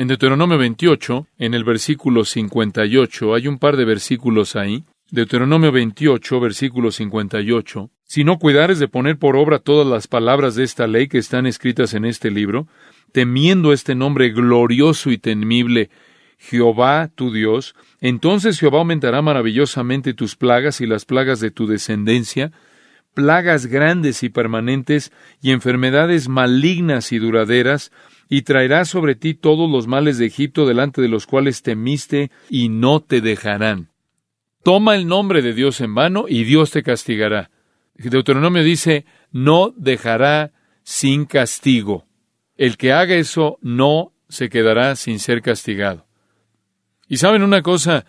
[0.00, 4.84] En Deuteronomio 28, en el versículo 58, hay un par de versículos ahí.
[5.10, 7.90] Deuteronomio 28, versículo 58.
[8.04, 11.44] Si no cuidares de poner por obra todas las palabras de esta ley que están
[11.44, 12.66] escritas en este libro,
[13.12, 15.90] temiendo este nombre glorioso y temible,
[16.38, 22.52] Jehová tu Dios, entonces Jehová aumentará maravillosamente tus plagas y las plagas de tu descendencia,
[23.12, 27.92] plagas grandes y permanentes, y enfermedades malignas y duraderas,
[28.30, 32.68] y traerá sobre ti todos los males de Egipto delante de los cuales temiste, y
[32.68, 33.90] no te dejarán.
[34.62, 37.50] Toma el nombre de Dios en vano, y Dios te castigará.
[37.96, 40.52] Deuteronomio dice, no dejará
[40.84, 42.06] sin castigo.
[42.56, 46.06] El que haga eso no se quedará sin ser castigado.
[47.08, 48.06] Y saben una cosa,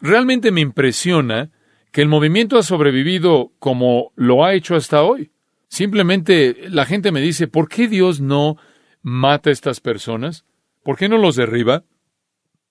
[0.00, 1.50] realmente me impresiona
[1.90, 5.32] que el movimiento ha sobrevivido como lo ha hecho hasta hoy.
[5.68, 8.58] Simplemente la gente me dice, ¿por qué Dios no
[9.06, 10.44] mata a estas personas?
[10.82, 11.84] ¿Por qué no los derriba?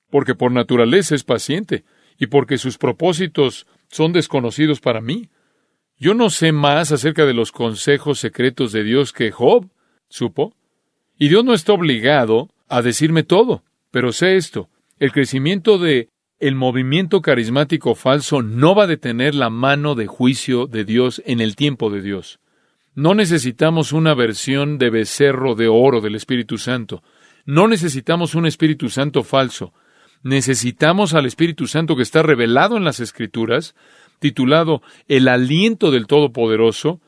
[0.10, 1.86] Porque por naturaleza es paciente
[2.20, 5.30] y porque sus propósitos son desconocidos para mí.
[5.98, 9.70] Yo no sé más acerca de los consejos secretos de Dios que Job
[10.10, 10.54] supo.
[11.18, 14.68] Y Dios no está obligado a decirme todo, pero sé esto,
[15.00, 20.68] el crecimiento de el movimiento carismático falso no va a detener la mano de juicio
[20.68, 22.40] de Dios en el tiempo de Dios.
[22.96, 27.04] No necesitamos una versión de becerro de oro del Espíritu Santo.
[27.46, 29.74] No necesitamos un Espíritu Santo falso.
[30.24, 33.76] Necesitamos al Espíritu Santo que está revelado en las Escrituras,
[34.20, 37.02] titulado El aliento del Todopoderoso,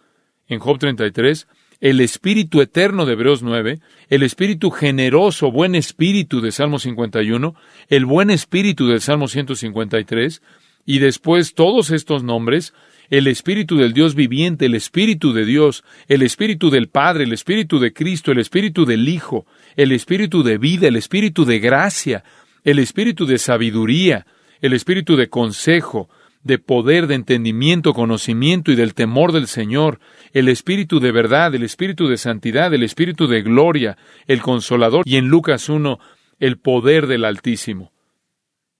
[0.47, 1.47] en Job 33,
[1.79, 3.79] el Espíritu eterno de Hebreos 9,
[4.09, 7.55] el Espíritu generoso, buen Espíritu de Salmo 51,
[7.87, 10.41] el buen Espíritu del Salmo 153,
[10.85, 12.73] y después todos estos nombres,
[13.09, 17.79] el Espíritu del Dios viviente, el Espíritu de Dios, el Espíritu del Padre, el Espíritu
[17.79, 19.45] de Cristo, el Espíritu del Hijo,
[19.75, 22.23] el Espíritu de vida, el Espíritu de gracia,
[22.63, 24.25] el Espíritu de sabiduría,
[24.61, 26.09] el Espíritu de consejo,
[26.43, 29.99] de poder, de entendimiento, conocimiento y del temor del Señor,
[30.33, 33.97] el Espíritu de verdad, el Espíritu de santidad, el Espíritu de gloria,
[34.27, 35.99] el consolador, y en Lucas 1,
[36.39, 37.91] el poder del Altísimo.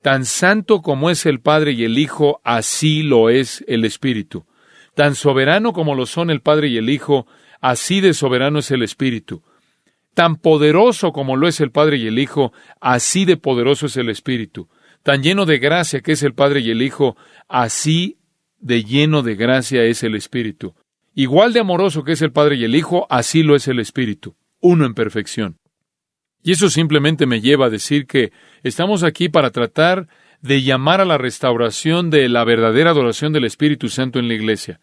[0.07, 4.45] Tan santo como es el Padre y el Hijo, así lo es el Espíritu.
[4.95, 7.27] Tan soberano como lo son el Padre y el Hijo,
[7.59, 9.43] así de soberano es el Espíritu.
[10.13, 14.07] Tan poderoso como lo es el Padre y el Hijo, así de poderoso es el
[14.07, 14.69] Espíritu
[15.03, 17.17] tan lleno de gracia que es el Padre y el Hijo,
[17.49, 18.17] así
[18.59, 20.73] de lleno de gracia es el Espíritu.
[21.15, 24.35] Igual de amoroso que es el Padre y el Hijo, así lo es el Espíritu,
[24.61, 25.57] uno en perfección.
[26.47, 28.31] Y eso simplemente me lleva a decir que
[28.63, 30.07] estamos aquí para tratar
[30.39, 34.79] de llamar a la restauración de la verdadera adoración del Espíritu Santo en la Iglesia.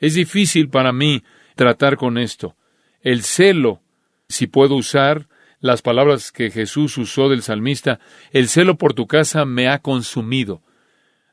[0.00, 1.22] Es difícil para mí
[1.54, 2.56] tratar con esto.
[3.02, 3.82] El celo,
[4.28, 5.28] si puedo usar
[5.60, 8.00] las palabras que Jesús usó del salmista,
[8.32, 10.64] el celo por tu casa me ha consumido.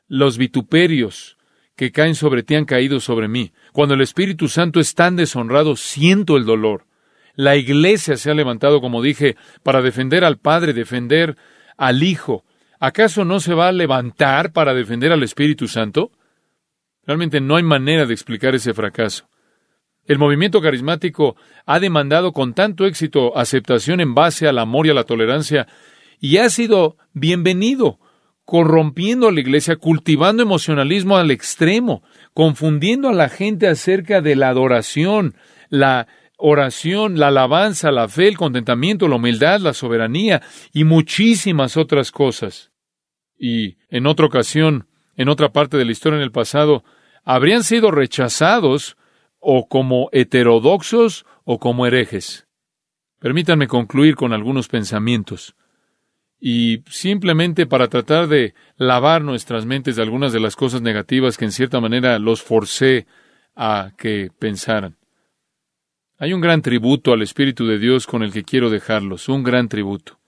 [0.06, 1.36] Los vituperios
[1.74, 3.52] que caen sobre ti han caído sobre mí.
[3.72, 6.86] Cuando el Espíritu Santo es tan deshonrado, siento el dolor.
[7.36, 11.36] La iglesia se ha levantado, como dije, para defender al Padre, defender
[11.76, 12.44] al Hijo.
[12.78, 16.12] ¿Acaso no se va a levantar para defender al Espíritu Santo?
[17.06, 19.28] Realmente no hay manera de explicar ese fracaso.
[20.06, 24.94] El movimiento carismático ha demandado con tanto éxito aceptación en base al amor y a
[24.94, 25.66] la tolerancia
[26.20, 27.98] y ha sido bienvenido,
[28.44, 32.02] corrompiendo a la iglesia, cultivando emocionalismo al extremo,
[32.34, 35.34] confundiendo a la gente acerca de la adoración,
[35.70, 36.06] la
[36.36, 42.72] oración, la alabanza, la fe, el contentamiento, la humildad, la soberanía y muchísimas otras cosas.
[43.38, 46.84] Y en otra ocasión, en otra parte de la historia en el pasado,
[47.24, 48.96] habrían sido rechazados
[49.38, 52.46] o como heterodoxos o como herejes.
[53.20, 55.54] Permítanme concluir con algunos pensamientos.
[56.40, 61.46] Y simplemente para tratar de lavar nuestras mentes de algunas de las cosas negativas que
[61.46, 63.06] en cierta manera los forcé
[63.56, 64.96] a que pensaran.
[66.24, 69.68] Hay un gran tributo al Espíritu de Dios con el que quiero dejarlos, un gran
[69.68, 70.18] tributo.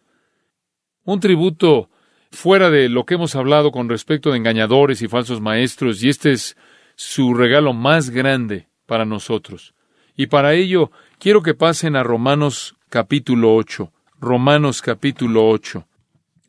[1.05, 1.89] Un tributo
[2.31, 6.33] fuera de lo que hemos hablado con respecto de engañadores y falsos maestros, y este
[6.33, 6.55] es
[6.97, 9.73] su regalo más grande para nosotros.
[10.15, 13.91] Y para ello quiero que pasen a Romanos capítulo 8.
[14.21, 15.87] Romanos capítulo 8.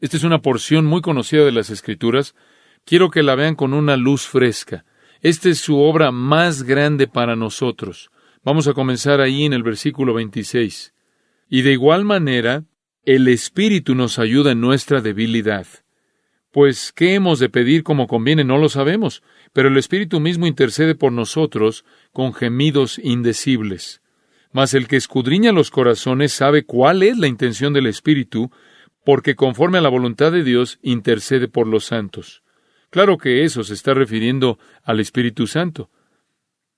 [0.02, 2.36] Esta es una porción muy conocida de las Escrituras.
[2.84, 4.84] Quiero que la vean con una luz fresca.
[5.22, 8.12] Esta es su obra más grande para nosotros.
[8.44, 10.94] Vamos a comenzar ahí en el versículo 26.
[11.50, 12.64] Y de igual manera,
[13.04, 15.66] el Espíritu nos ayuda en nuestra debilidad.
[16.52, 18.44] Pues, ¿qué hemos de pedir como conviene?
[18.44, 19.22] No lo sabemos,
[19.54, 24.02] pero el Espíritu mismo intercede por nosotros con gemidos indecibles.
[24.52, 28.50] Mas el que escudriña los corazones sabe cuál es la intención del Espíritu,
[29.06, 32.44] porque conforme a la voluntad de Dios intercede por los santos.
[32.90, 35.90] Claro que eso se está refiriendo al Espíritu Santo.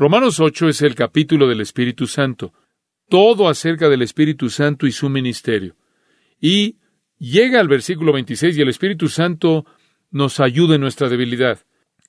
[0.00, 2.54] Romanos 8 es el capítulo del Espíritu Santo,
[3.10, 5.76] todo acerca del Espíritu Santo y su ministerio.
[6.40, 6.78] Y
[7.18, 9.66] llega al versículo 26 y el Espíritu Santo
[10.10, 11.58] nos ayuda en nuestra debilidad.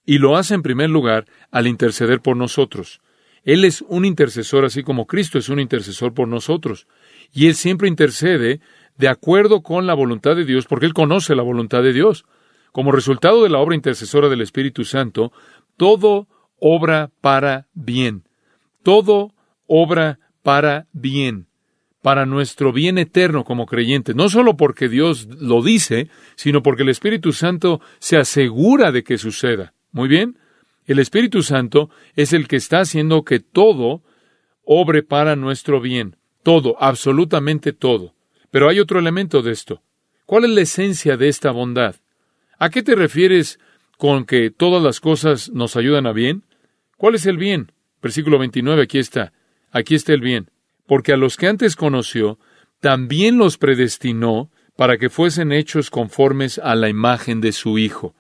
[0.06, 3.02] Y lo hace en primer lugar al interceder por nosotros.
[3.44, 6.88] Él es un intercesor así como Cristo es un intercesor por nosotros.
[7.34, 8.62] Y Él siempre intercede
[8.98, 12.24] de acuerdo con la voluntad de Dios porque Él conoce la voluntad de Dios.
[12.72, 15.34] Como resultado de la obra intercesora del Espíritu Santo,
[15.76, 16.30] todo
[16.62, 18.24] obra para bien.
[18.84, 19.34] Todo
[19.68, 21.48] obra para bien,
[22.02, 26.90] para nuestro bien eterno como creyentes, no solo porque Dios lo dice, sino porque el
[26.90, 29.74] Espíritu Santo se asegura de que suceda.
[29.92, 30.38] Muy bien,
[30.86, 34.02] el Espíritu Santo es el que está haciendo que todo
[34.64, 38.14] obre para nuestro bien, todo, absolutamente todo.
[38.52, 39.82] Pero hay otro elemento de esto.
[40.26, 41.96] ¿Cuál es la esencia de esta bondad?
[42.58, 43.60] ¿A qué te refieres
[43.98, 46.44] con que todas las cosas nos ayudan a bien?
[47.02, 47.72] ¿Cuál es el bien?
[48.00, 49.34] Versículo 29, aquí está.
[49.72, 50.52] Aquí está el bien.
[50.86, 52.38] Porque a los que antes conoció,
[52.80, 58.14] también los predestinó para que fuesen hechos conformes a la imagen de su Hijo.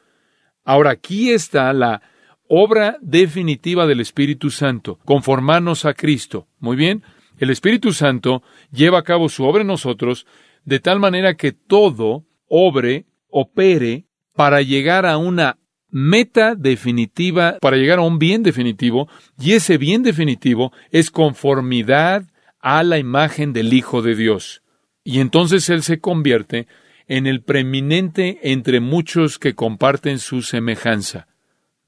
[0.65, 2.01] Ahora aquí está la
[2.47, 6.47] obra definitiva del Espíritu Santo, conformarnos a Cristo.
[6.57, 7.03] Muy bien,
[7.38, 10.25] el Espíritu Santo lleva a cabo su obra en nosotros
[10.65, 15.59] de tal manera que todo obre, opere, para llegar a una
[15.92, 19.08] meta definitiva para llegar a un bien definitivo,
[19.39, 22.26] y ese bien definitivo es conformidad
[22.60, 24.62] a la imagen del Hijo de Dios.
[25.04, 26.68] Y entonces Él se convierte
[27.08, 31.28] en el preeminente entre muchos que comparten su semejanza.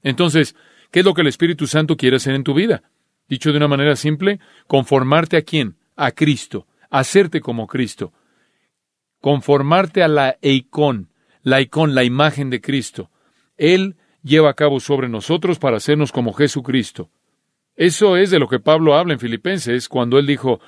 [0.02, 0.54] Entonces,
[0.90, 2.82] ¿qué es lo que el Espíritu Santo quiere hacer en tu vida?
[3.28, 5.76] Dicho de una manera simple, conformarte a quién?
[5.96, 8.12] A Cristo, hacerte como Cristo,
[9.20, 11.08] conformarte a la eicón,
[11.42, 13.10] la icón, la imagen de Cristo.
[13.56, 17.10] Él lleva a cabo sobre nosotros para hacernos como Jesucristo.
[17.76, 20.60] Eso es de lo que Pablo habla en Filipenses cuando él dijo,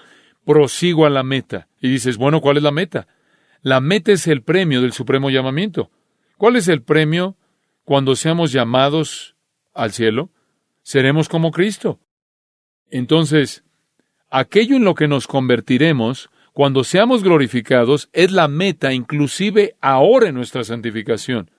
[0.45, 1.69] prosigo a la meta.
[1.81, 3.07] Y dices, bueno, ¿cuál es la meta?
[3.63, 5.91] La meta es el premio del supremo llamamiento.
[6.37, 7.37] ¿Cuál es el premio
[7.85, 9.37] cuando seamos llamados
[9.75, 10.31] al cielo?
[10.83, 11.99] Seremos como Cristo.
[12.91, 13.65] Entonces,
[14.31, 20.35] aquello en lo que nos convertiremos cuando seamos glorificados es la meta inclusive ahora en
[20.35, 21.51] nuestra santificación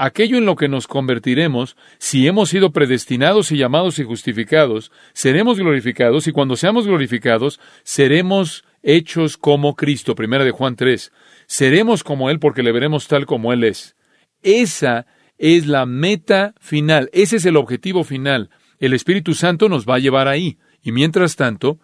[0.00, 5.58] aquello en lo que nos convertiremos, si hemos sido predestinados y llamados y justificados, seremos
[5.58, 11.12] glorificados y cuando seamos glorificados, seremos hechos como Cristo, primera de Juan 3.
[11.46, 13.94] Seremos como Él porque le veremos tal como Él es.
[14.42, 15.04] Esa
[15.36, 18.48] es la meta final, ese es el objetivo final.
[18.78, 20.56] El Espíritu Santo nos va a llevar ahí.
[20.82, 21.78] Y mientras tanto,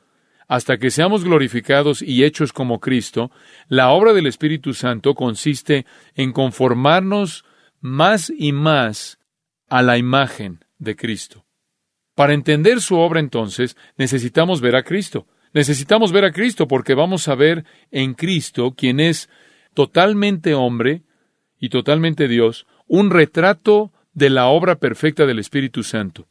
[0.49, 3.31] hasta que seamos glorificados y hechos como Cristo,
[3.69, 7.45] la obra del Espíritu Santo consiste en conformarnos
[7.87, 9.19] más y más
[9.69, 11.45] a la imagen de Cristo.
[12.15, 15.27] Para entender su obra entonces necesitamos ver a Cristo.
[15.53, 19.31] Necesitamos ver a Cristo porque vamos a ver en Cristo, quien es
[19.73, 21.03] totalmente hombre
[21.59, 26.27] y totalmente Dios, un retrato de la obra perfecta del Espíritu Santo.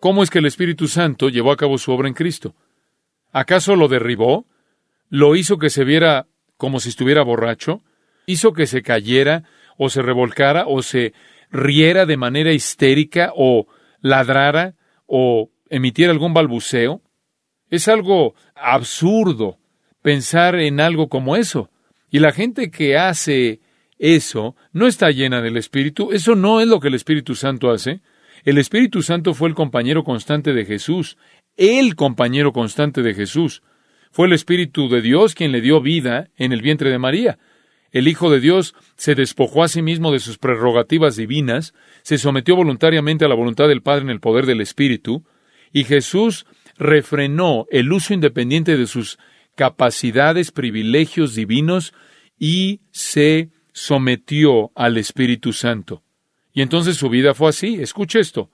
[0.00, 2.54] ¿Cómo es que el Espíritu Santo llevó a cabo su obra en Cristo?
[3.32, 4.46] ¿Acaso lo derribó?
[5.08, 6.26] ¿Lo hizo que se viera
[6.56, 7.82] como si estuviera borracho?
[8.26, 9.44] ¿Hizo que se cayera
[9.78, 11.14] o se revolcara o se
[11.50, 13.66] riera de manera histérica o
[14.00, 14.74] ladrara
[15.06, 17.00] o emitiera algún balbuceo.
[17.70, 19.58] Es algo absurdo
[20.02, 21.70] pensar en algo como eso.
[22.10, 23.60] Y la gente que hace
[23.98, 26.12] eso no está llena del Espíritu.
[26.12, 28.00] Eso no es lo que el Espíritu Santo hace.
[28.44, 31.18] El Espíritu Santo fue el compañero constante de Jesús,
[31.56, 33.62] el compañero constante de Jesús.
[34.10, 37.38] Fue el Espíritu de Dios quien le dio vida en el vientre de María.
[37.92, 42.56] El Hijo de Dios se despojó a sí mismo de sus prerrogativas divinas, se sometió
[42.56, 45.24] voluntariamente a la voluntad del Padre en el poder del Espíritu,
[45.72, 49.18] y Jesús refrenó el uso independiente de sus
[49.54, 51.92] capacidades, privilegios divinos,
[52.38, 56.02] y se sometió al Espíritu Santo.
[56.52, 57.80] Y entonces su vida fue así.
[57.80, 58.50] Escuche esto.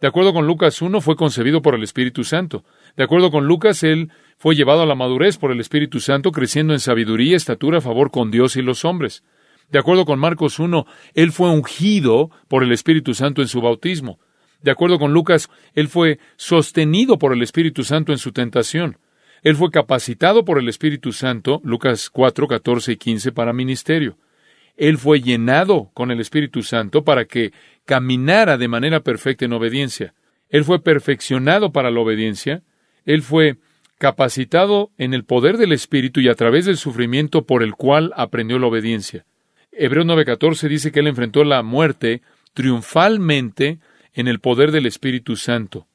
[0.00, 2.64] De acuerdo con Lucas 1, fue concebido por el Espíritu Santo.
[2.96, 6.72] De acuerdo con Lucas, él fue llevado a la madurez por el Espíritu Santo, creciendo
[6.72, 9.22] en sabiduría, estatura, favor con Dios y los hombres.
[9.70, 14.18] De acuerdo con Marcos 1, él fue ungido por el Espíritu Santo en su bautismo.
[14.62, 18.98] De acuerdo con Lucas, él fue sostenido por el Espíritu Santo en su tentación.
[19.42, 24.16] Él fue capacitado por el Espíritu Santo, Lucas 4, 14 y 15, para ministerio.
[24.76, 27.52] Él fue llenado con el Espíritu Santo para que
[27.84, 30.14] caminara de manera perfecta en obediencia.
[30.48, 32.62] Él fue perfeccionado para la obediencia.
[33.06, 33.56] Él fue
[33.98, 38.58] capacitado en el poder del Espíritu y a través del sufrimiento por el cual aprendió
[38.58, 39.24] la obediencia.
[39.72, 43.78] Hebreos 9:14 dice que él enfrentó la muerte triunfalmente
[44.12, 45.86] en el poder del Espíritu Santo.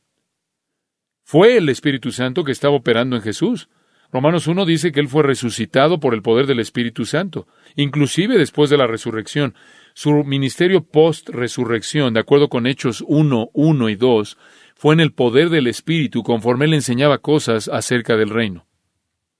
[1.23, 3.69] Fue el Espíritu Santo que estaba operando en Jesús.
[4.11, 8.69] Romanos 1 dice que él fue resucitado por el poder del Espíritu Santo, inclusive después
[8.69, 9.55] de la resurrección.
[9.93, 14.37] Su ministerio post-resurrección, de acuerdo con Hechos 1, 1 y 2,
[14.81, 18.65] fue en el poder del Espíritu conforme Él enseñaba cosas acerca del reino.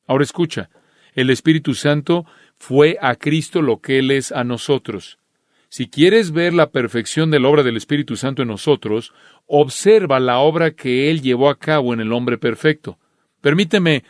[0.05, 0.69] Ahora escucha,
[1.15, 2.27] el Espíritu Santo
[2.59, 5.17] fue a Cristo lo que Él es a nosotros.
[5.67, 9.13] Si quieres ver la perfección de la obra del Espíritu Santo en nosotros,
[9.47, 12.99] observa la obra que Él llevó a cabo en el hombre perfecto.
[13.41, 14.03] Permíteme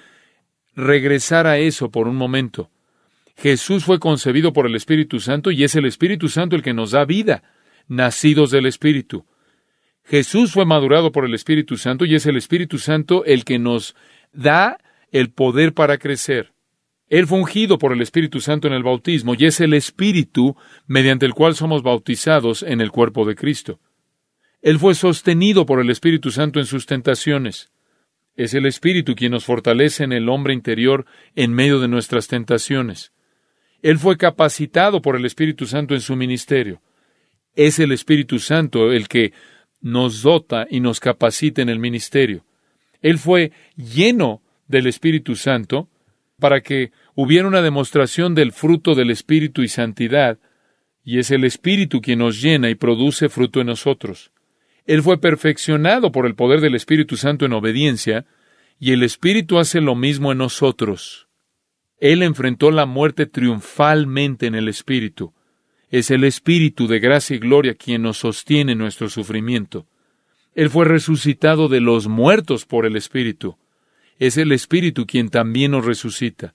[0.75, 2.69] regresar a eso por un momento.
[3.37, 6.91] Jesús fue concebido por el Espíritu Santo y es el Espíritu Santo el que nos
[6.91, 7.41] da vida,
[7.87, 9.23] nacidos del Espíritu.
[10.03, 13.95] Jesús fue madurado por el Espíritu Santo y es el Espíritu Santo el que nos
[14.33, 14.77] da
[15.11, 16.53] el poder para crecer.
[17.07, 20.55] Él fue ungido por el Espíritu Santo en el bautismo y es el Espíritu
[20.87, 23.79] mediante el cual somos bautizados en el cuerpo de Cristo.
[24.61, 27.69] Él fue sostenido por el Espíritu Santo en sus tentaciones.
[28.35, 33.11] Es el Espíritu quien nos fortalece en el hombre interior en medio de nuestras tentaciones.
[33.81, 36.81] Él fue capacitado por el Espíritu Santo en su ministerio.
[37.55, 39.33] Es el Espíritu Santo el que
[39.81, 42.45] nos dota y nos capacita en el ministerio.
[43.01, 45.89] Él fue lleno del Espíritu Santo
[46.39, 50.39] para que hubiera una demostración del fruto del Espíritu y santidad,
[51.03, 54.31] y es el Espíritu quien nos llena y produce fruto en nosotros.
[54.85, 58.25] Él fue perfeccionado por el poder del Espíritu Santo en obediencia,
[58.79, 61.27] y el Espíritu hace lo mismo en nosotros.
[61.99, 65.33] Él enfrentó la muerte triunfalmente en el Espíritu.
[65.91, 69.85] Es el Espíritu de gracia y gloria quien nos sostiene en nuestro sufrimiento.
[70.55, 73.57] Él fue resucitado de los muertos por el Espíritu
[74.21, 76.53] es el Espíritu quien también nos resucita.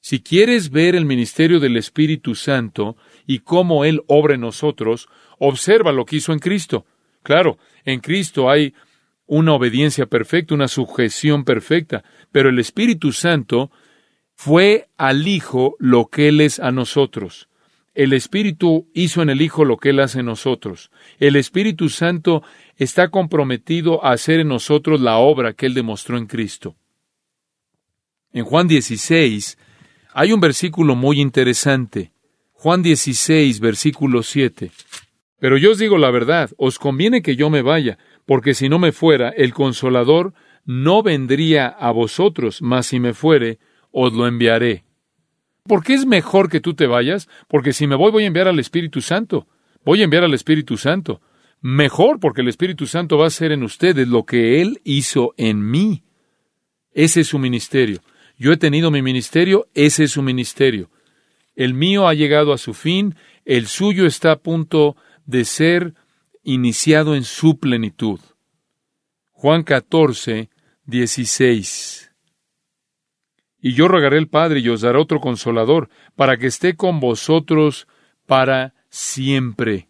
[0.00, 2.96] Si quieres ver el ministerio del Espíritu Santo
[3.28, 6.84] y cómo Él obra en nosotros, observa lo que hizo en Cristo.
[7.22, 8.74] Claro, en Cristo hay
[9.26, 13.70] una obediencia perfecta, una sujeción perfecta, pero el Espíritu Santo
[14.34, 17.48] fue al Hijo lo que Él es a nosotros.
[17.94, 20.90] El Espíritu hizo en el Hijo lo que Él hace en nosotros.
[21.18, 22.42] El Espíritu Santo
[22.76, 26.74] está comprometido a hacer en nosotros la obra que Él demostró en Cristo.
[28.32, 29.58] En Juan 16
[30.12, 32.10] hay un versículo muy interesante.
[32.52, 34.72] Juan 16, versículo 7.
[35.38, 38.78] Pero yo os digo la verdad, os conviene que yo me vaya, porque si no
[38.78, 40.34] me fuera, el consolador
[40.64, 43.58] no vendría a vosotros, mas si me fuere,
[43.92, 44.84] os lo enviaré.
[45.66, 47.26] ¿Por qué es mejor que tú te vayas?
[47.48, 49.46] Porque si me voy, voy a enviar al Espíritu Santo.
[49.82, 51.22] Voy a enviar al Espíritu Santo.
[51.62, 55.70] Mejor porque el Espíritu Santo va a hacer en ustedes lo que Él hizo en
[55.70, 56.02] mí.
[56.92, 58.02] Ese es su ministerio.
[58.36, 60.90] Yo he tenido mi ministerio, ese es su ministerio.
[61.56, 63.14] El mío ha llegado a su fin,
[63.46, 65.94] el suyo está a punto de ser
[66.42, 68.20] iniciado en su plenitud.
[69.32, 70.50] Juan 14,
[70.84, 72.13] 16.
[73.64, 77.88] Y yo rogaré al Padre y os daré otro consolador, para que esté con vosotros
[78.26, 79.88] para siempre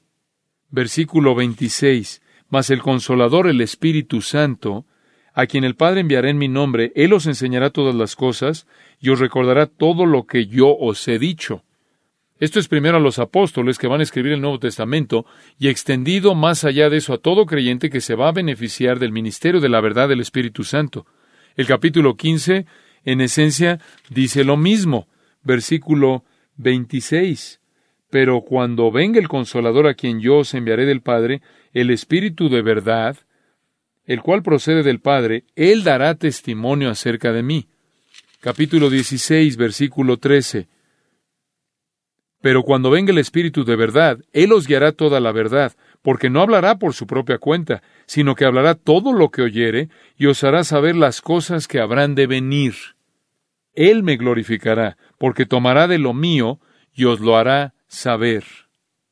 [0.75, 2.21] versículo 26.
[2.51, 4.85] Mas el consolador, el Espíritu Santo,
[5.33, 8.67] a quien el Padre enviará en mi nombre, Él os enseñará todas las cosas
[9.01, 11.63] y os recordará todo lo que yo os he dicho.
[12.39, 15.25] Esto es primero a los apóstoles que van a escribir el Nuevo Testamento
[15.59, 19.13] y extendido más allá de eso a todo creyente que se va a beneficiar del
[19.13, 21.07] ministerio de la verdad del Espíritu Santo.
[21.57, 22.67] El capítulo 15,
[23.05, 25.09] en esencia, dice lo mismo.
[25.43, 26.25] Versículo
[26.57, 27.61] 26.
[28.11, 31.43] Pero cuando venga el consolador a quien yo os enviaré del Padre,
[31.73, 33.17] el Espíritu de verdad,
[34.07, 37.67] el cual procede del Padre, Él dará testimonio acerca de mí.
[38.41, 40.69] Capítulo 16, versículo 13.
[42.41, 45.73] Pero cuando venga el Espíritu de verdad, Él os guiará toda la verdad,
[46.05, 49.89] porque no hablará por su propia cuenta, sino que hablará todo lo que oyere,
[50.19, 52.75] y os hará saber las cosas que habrán de venir.
[53.73, 56.61] Él me glorificará, porque tomará de lo mío,
[56.93, 58.45] y os lo hará saber.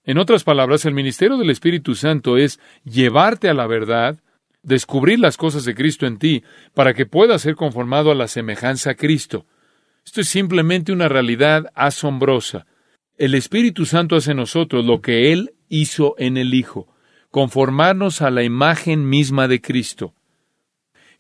[0.05, 4.19] En otras palabras, el ministerio del Espíritu Santo es llevarte a la verdad,
[4.63, 8.91] descubrir las cosas de Cristo en ti, para que puedas ser conformado a la semejanza
[8.91, 9.47] a Cristo.
[10.05, 12.67] Esto es simplemente una realidad asombrosa.
[13.23, 16.93] El Espíritu Santo hace en nosotros lo que Él hizo en el Hijo,
[17.31, 20.13] conformarnos a la imagen misma de Cristo.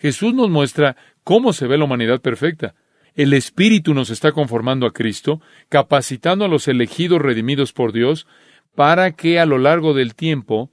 [0.00, 2.74] Jesús nos muestra cómo se ve la humanidad perfecta.
[3.14, 8.26] El Espíritu nos está conformando a Cristo, capacitando a los elegidos redimidos por Dios
[8.74, 10.72] para que a lo largo del tiempo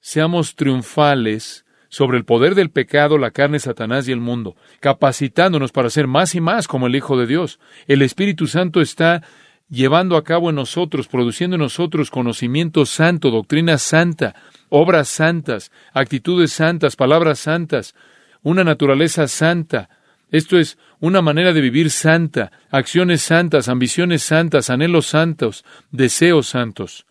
[0.00, 5.90] seamos triunfales sobre el poder del pecado, la carne, Satanás y el mundo, capacitándonos para
[5.90, 7.60] ser más y más como el Hijo de Dios.
[7.86, 9.22] El Espíritu Santo está
[9.70, 14.34] llevando a cabo en nosotros, produciendo en nosotros conocimiento santo, doctrina santa,
[14.68, 17.94] obras santas, actitudes santas, palabras santas,
[18.42, 19.88] una naturaleza santa,
[20.30, 27.06] esto es una manera de vivir santa, acciones santas, ambiciones santas, anhelos santos, deseos santos.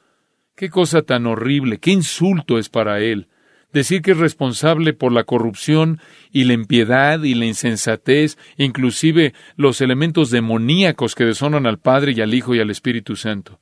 [0.56, 3.28] Qué cosa tan horrible, qué insulto es para Él
[3.72, 6.00] decir que es responsable por la corrupción
[6.32, 12.22] y la impiedad y la insensatez, inclusive los elementos demoníacos que deshonran al Padre y
[12.22, 13.60] al Hijo y al Espíritu Santo.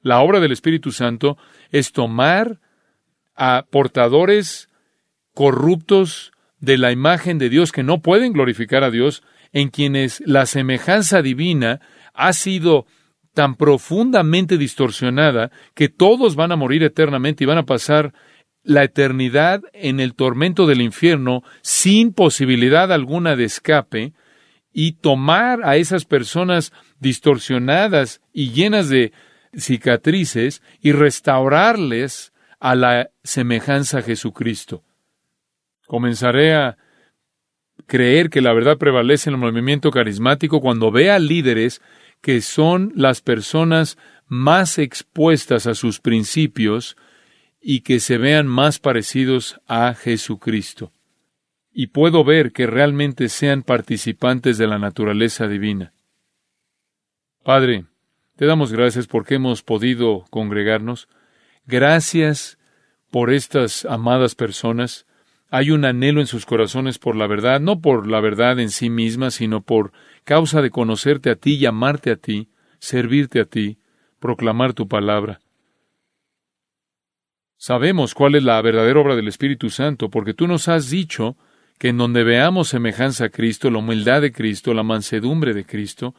[0.00, 1.38] La obra del Espíritu Santo
[1.70, 2.60] es tomar
[3.34, 4.68] a portadores
[5.32, 10.46] corruptos de la imagen de Dios que no pueden glorificar a Dios, en quienes la
[10.46, 11.80] semejanza divina
[12.12, 12.86] ha sido
[13.34, 18.14] tan profundamente distorsionada que todos van a morir eternamente y van a pasar
[18.64, 24.14] la eternidad en el tormento del infierno sin posibilidad alguna de escape
[24.72, 29.12] y tomar a esas personas distorsionadas y llenas de
[29.56, 34.82] cicatrices y restaurarles a la semejanza a Jesucristo.
[35.86, 36.76] Comenzaré a
[37.86, 41.82] creer que la verdad prevalece en el movimiento carismático cuando vea líderes
[42.20, 46.96] que son las personas más expuestas a sus principios
[47.66, 50.92] y que se vean más parecidos a Jesucristo.
[51.72, 55.94] Y puedo ver que realmente sean participantes de la naturaleza divina.
[57.42, 57.86] Padre,
[58.36, 61.08] te damos gracias porque hemos podido congregarnos.
[61.64, 62.58] Gracias
[63.10, 65.06] por estas amadas personas.
[65.48, 68.90] Hay un anhelo en sus corazones por la verdad, no por la verdad en sí
[68.90, 69.92] misma, sino por
[70.24, 73.78] causa de conocerte a ti, llamarte a ti, servirte a ti,
[74.18, 75.40] proclamar tu palabra.
[77.66, 81.38] Sabemos cuál es la verdadera obra del Espíritu Santo, porque tú nos has dicho
[81.78, 86.14] que en donde veamos semejanza a Cristo, la humildad de Cristo, la mansedumbre de Cristo,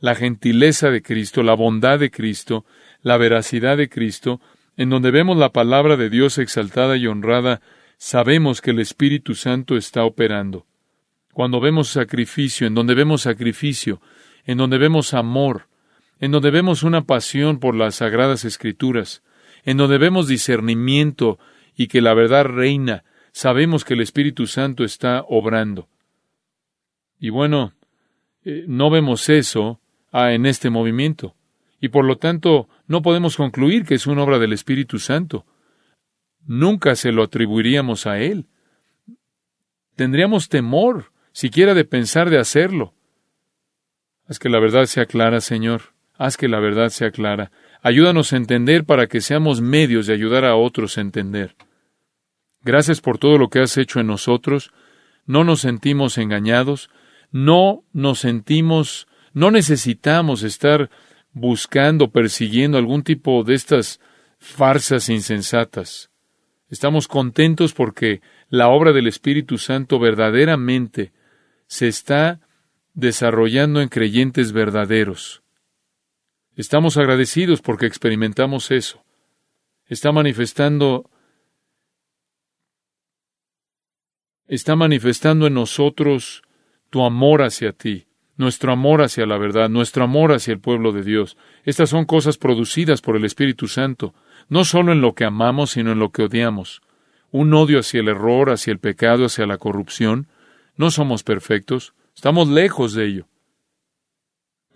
[0.00, 2.64] la gentileza de Cristo, la bondad de Cristo,
[3.02, 4.40] la veracidad de Cristo,
[4.78, 7.60] en donde vemos la palabra de Dios exaltada y honrada,
[7.98, 10.64] sabemos que el Espíritu Santo está operando.
[11.34, 14.00] Cuando vemos sacrificio, en donde vemos sacrificio,
[14.46, 15.68] en donde vemos amor,
[16.20, 19.22] en donde vemos una pasión por las sagradas escrituras,
[19.66, 21.38] en donde vemos discernimiento
[21.76, 25.88] y que la verdad reina, sabemos que el Espíritu Santo está obrando.
[27.18, 27.74] Y bueno,
[28.44, 29.80] eh, no vemos eso
[30.12, 31.34] ah, en este movimiento,
[31.80, 35.44] y por lo tanto no podemos concluir que es una obra del Espíritu Santo.
[36.46, 38.46] Nunca se lo atribuiríamos a Él.
[39.96, 42.94] Tendríamos temor siquiera de pensar de hacerlo.
[44.28, 45.94] Haz que la verdad sea clara, Señor.
[46.16, 47.50] Haz que la verdad sea clara.
[47.82, 51.56] Ayúdanos a entender para que seamos medios de ayudar a otros a entender.
[52.62, 54.72] Gracias por todo lo que has hecho en nosotros.
[55.24, 56.90] No nos sentimos engañados.
[57.30, 60.90] No nos sentimos, no necesitamos estar
[61.32, 64.00] buscando, persiguiendo algún tipo de estas
[64.38, 66.10] farsas insensatas.
[66.70, 71.12] Estamos contentos porque la obra del Espíritu Santo verdaderamente
[71.66, 72.40] se está
[72.94, 75.42] desarrollando en creyentes verdaderos.
[76.56, 79.04] Estamos agradecidos porque experimentamos eso.
[79.86, 81.08] Está manifestando
[84.48, 86.42] está manifestando en nosotros
[86.90, 91.02] tu amor hacia ti, nuestro amor hacia la verdad, nuestro amor hacia el pueblo de
[91.02, 91.36] Dios.
[91.64, 94.14] Estas son cosas producidas por el Espíritu Santo
[94.48, 96.82] no solo en lo que amamos, sino en lo que odiamos.
[97.30, 100.28] Un odio hacia el error, hacia el pecado, hacia la corrupción.
[100.76, 103.28] No somos perfectos, estamos lejos de ello.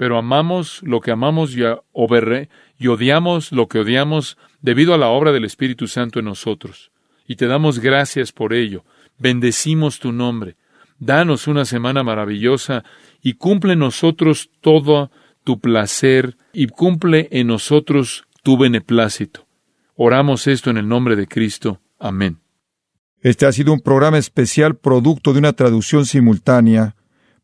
[0.01, 5.31] Pero amamos lo que amamos y, y odiamos lo que odiamos debido a la obra
[5.31, 6.91] del Espíritu Santo en nosotros.
[7.29, 8.83] Y te damos gracias por ello.
[9.19, 10.57] Bendecimos tu nombre.
[10.99, 12.83] Danos una semana maravillosa
[13.21, 15.11] y cumple en nosotros todo
[15.45, 19.47] tu placer y cumple en nosotros tu beneplácito.
[19.97, 21.79] Oramos esto en el nombre de Cristo.
[21.99, 22.39] Amén.
[23.21, 26.97] Este ha sido un programa especial producto de una traducción simultánea,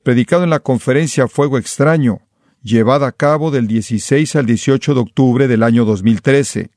[0.02, 2.22] predicado en la conferencia Fuego Extraño,
[2.66, 6.70] llevada a cabo del 16 al 18 de octubre del año 2013.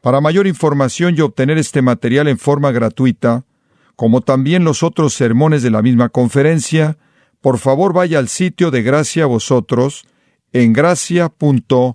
[0.00, 3.44] Para mayor información y obtener este material en forma gratuita,
[3.96, 6.96] como también los otros sermones de la misma conferencia,
[7.42, 10.04] por favor vaya al sitio de Gracia a Vosotros
[10.54, 11.90] en gracia.org.